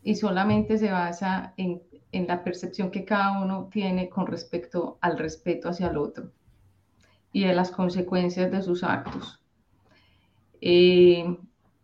y 0.04 0.14
solamente 0.16 0.78
se 0.78 0.92
basa 0.92 1.54
en, 1.58 1.82
en 2.12 2.28
la 2.28 2.44
percepción 2.44 2.92
que 2.92 3.06
cada 3.06 3.42
uno 3.42 3.70
tiene 3.72 4.10
con 4.10 4.28
respecto 4.28 4.98
al 5.02 5.18
respeto 5.18 5.70
hacia 5.70 5.88
el 5.88 5.98
otro 5.98 6.32
y 7.32 7.44
de 7.46 7.54
las 7.54 7.72
consecuencias 7.72 8.52
de 8.52 8.62
sus 8.62 8.84
actos. 8.84 9.42
Eh, 10.62 11.38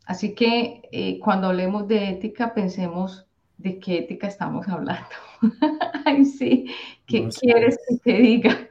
así 0.05 0.33
que 0.33 0.81
eh, 0.91 1.19
cuando 1.19 1.47
hablemos 1.47 1.87
de 1.87 2.09
ética, 2.09 2.53
pensemos 2.53 3.27
de 3.57 3.79
qué 3.79 3.99
ética 3.99 4.27
estamos 4.27 4.67
hablando. 4.67 5.09
Ay, 6.05 6.25
sí, 6.25 6.65
¿qué 7.05 7.29
quieres 7.29 7.77
que 7.87 7.97
te 7.97 8.13
diga? 8.19 8.69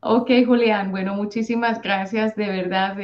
Ok, 0.00 0.30
Julián, 0.44 0.90
bueno, 0.90 1.14
muchísimas 1.14 1.80
gracias, 1.80 2.34
de 2.34 2.48
verdad. 2.48 2.96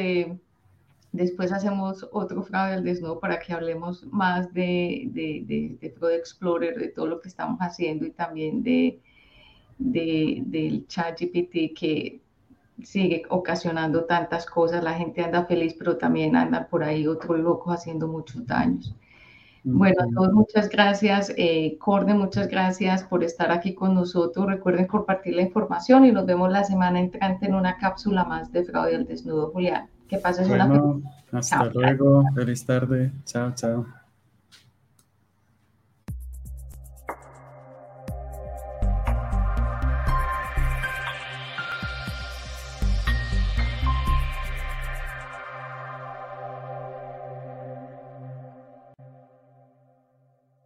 Después 1.18 1.52
hacemos 1.52 2.08
otro 2.12 2.42
fraude 2.42 2.74
al 2.74 2.84
desnudo 2.84 3.18
para 3.18 3.40
que 3.40 3.52
hablemos 3.52 4.06
más 4.06 4.52
de, 4.54 5.08
de, 5.12 5.78
de, 5.80 6.16
Explorer, 6.16 6.78
de 6.78 6.88
todo 6.88 7.06
lo 7.06 7.20
que 7.20 7.28
estamos 7.28 7.58
haciendo 7.60 8.06
y 8.06 8.10
también 8.10 8.62
de, 8.62 9.00
del 9.78 10.86
chat 10.86 11.20
GPT 11.20 11.74
que 11.76 12.20
sigue 12.82 13.22
ocasionando 13.30 14.04
tantas 14.04 14.46
cosas. 14.46 14.82
La 14.84 14.94
gente 14.94 15.22
anda 15.22 15.44
feliz, 15.44 15.74
pero 15.76 15.96
también 15.96 16.36
anda 16.36 16.68
por 16.68 16.84
ahí 16.84 17.06
otro 17.06 17.36
loco 17.36 17.72
haciendo 17.72 18.06
muchos 18.06 18.46
daños. 18.46 18.94
Bueno, 19.64 19.96
a 20.02 20.14
todos 20.14 20.32
muchas 20.32 20.68
gracias. 20.68 21.32
Eh, 21.36 21.76
Corde, 21.78 22.14
muchas 22.14 22.48
gracias 22.48 23.02
por 23.02 23.24
estar 23.24 23.50
aquí 23.50 23.74
con 23.74 23.94
nosotros. 23.94 24.46
Recuerden 24.46 24.86
compartir 24.86 25.34
la 25.34 25.42
información 25.42 26.04
y 26.04 26.12
nos 26.12 26.26
vemos 26.26 26.50
la 26.50 26.62
semana 26.62 27.00
entrante 27.00 27.46
en 27.46 27.54
una 27.54 27.76
cápsula 27.76 28.24
más 28.24 28.52
de 28.52 28.64
Fraude 28.64 28.94
al 28.94 29.04
Desnudo, 29.04 29.50
Julián. 29.50 29.88
Que 30.08 30.18
pases 30.18 30.48
una 30.48 30.68
Hasta 31.32 31.64
luego. 31.66 32.24
Feliz 32.34 32.64
tarde. 32.64 33.12
Chao, 33.24 33.52
chao. 33.54 33.86